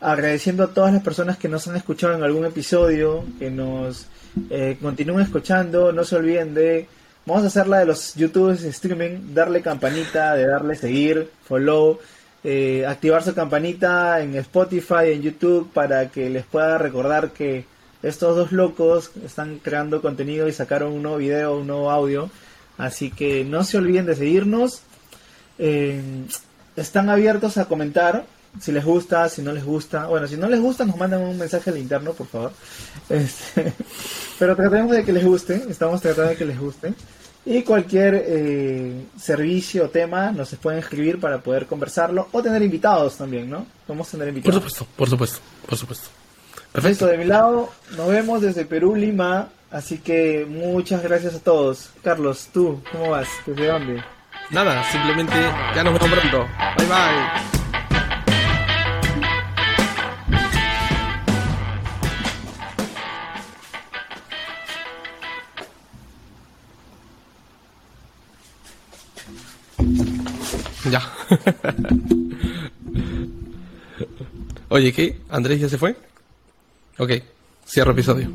agradeciendo 0.00 0.64
a 0.64 0.74
todas 0.74 0.92
las 0.92 1.02
personas 1.02 1.38
que 1.38 1.48
nos 1.48 1.66
han 1.68 1.76
escuchado 1.76 2.14
en 2.14 2.22
algún 2.22 2.44
episodio, 2.44 3.24
que 3.38 3.50
nos 3.50 4.06
eh, 4.50 4.76
continúen 4.80 5.20
escuchando, 5.20 5.92
no 5.92 6.04
se 6.04 6.16
olviden 6.16 6.54
de, 6.54 6.86
vamos 7.24 7.44
a 7.44 7.46
hacer 7.46 7.68
la 7.68 7.78
de 7.78 7.86
los 7.86 8.14
YouTubes 8.14 8.64
streaming, 8.64 9.34
darle 9.34 9.62
campanita, 9.62 10.34
de 10.34 10.46
darle 10.46 10.76
seguir, 10.76 11.30
follow, 11.44 11.98
eh, 12.44 12.84
activar 12.86 13.22
su 13.22 13.34
campanita 13.34 14.20
en 14.20 14.36
Spotify, 14.36 15.12
en 15.12 15.22
YouTube, 15.22 15.70
para 15.72 16.10
que 16.10 16.28
les 16.30 16.44
pueda 16.44 16.78
recordar 16.78 17.30
que 17.30 17.64
estos 18.06 18.36
dos 18.36 18.52
locos 18.52 19.10
están 19.24 19.58
creando 19.58 20.00
contenido 20.00 20.48
y 20.48 20.52
sacaron 20.52 20.92
un 20.92 21.02
nuevo 21.02 21.18
video, 21.18 21.58
un 21.58 21.66
nuevo 21.66 21.90
audio. 21.90 22.30
Así 22.78 23.10
que 23.10 23.44
no 23.44 23.64
se 23.64 23.78
olviden 23.78 24.06
de 24.06 24.14
seguirnos. 24.14 24.82
Eh, 25.58 26.00
están 26.76 27.08
abiertos 27.10 27.56
a 27.56 27.64
comentar 27.64 28.26
si 28.60 28.70
les 28.72 28.84
gusta, 28.84 29.28
si 29.28 29.42
no 29.42 29.52
les 29.52 29.64
gusta. 29.64 30.06
Bueno, 30.06 30.28
si 30.28 30.36
no 30.36 30.48
les 30.48 30.60
gusta, 30.60 30.84
nos 30.84 30.96
mandan 30.96 31.22
un 31.22 31.36
mensaje 31.36 31.70
al 31.70 31.78
interno, 31.78 32.12
por 32.12 32.26
favor. 32.26 32.52
Este, 33.08 33.72
pero 34.38 34.54
tratemos 34.54 34.92
de 34.92 35.04
que 35.04 35.12
les 35.12 35.24
guste. 35.24 35.64
Estamos 35.68 36.00
tratando 36.00 36.30
de 36.30 36.36
que 36.36 36.44
les 36.44 36.58
guste. 36.58 36.94
Y 37.44 37.62
cualquier 37.62 38.24
eh, 38.26 39.06
servicio 39.18 39.84
o 39.84 39.88
tema 39.88 40.32
nos 40.32 40.54
pueden 40.56 40.80
escribir 40.80 41.20
para 41.20 41.40
poder 41.40 41.66
conversarlo 41.66 42.28
o 42.32 42.42
tener 42.42 42.62
invitados 42.62 43.16
también, 43.16 43.48
¿no? 43.48 43.66
Vamos 43.86 44.08
a 44.08 44.10
tener 44.12 44.26
Por 44.26 44.36
invitados. 44.36 44.56
supuesto, 44.56 44.86
por 44.96 45.08
supuesto, 45.08 45.38
por 45.66 45.78
supuesto. 45.78 46.25
Perfecto, 46.76 47.06
de 47.06 47.16
mi 47.16 47.24
lado, 47.24 47.70
nos 47.96 48.06
vemos 48.08 48.42
desde 48.42 48.66
Perú, 48.66 48.94
Lima. 48.94 49.48
Así 49.70 49.96
que 49.96 50.44
muchas 50.46 51.02
gracias 51.02 51.34
a 51.34 51.38
todos. 51.38 51.88
Carlos, 52.04 52.50
tú, 52.52 52.82
¿cómo 52.92 53.12
vas? 53.12 53.28
¿Desde 53.46 53.66
dónde? 53.68 54.04
Nada, 54.50 54.84
simplemente 54.92 55.32
ya 55.74 55.82
nos 55.82 55.94
vemos 55.94 56.10
pronto. 56.10 56.46
Bye 56.76 56.86
bye. 56.86 57.66
Ya. 70.90 71.02
Oye, 74.68 74.92
¿qué? 74.92 75.18
¿Andrés 75.30 75.58
ya 75.58 75.70
se 75.70 75.78
fue? 75.78 75.96
Ok, 76.98 77.10
cierro 77.66 77.92
episodio. 77.92 78.30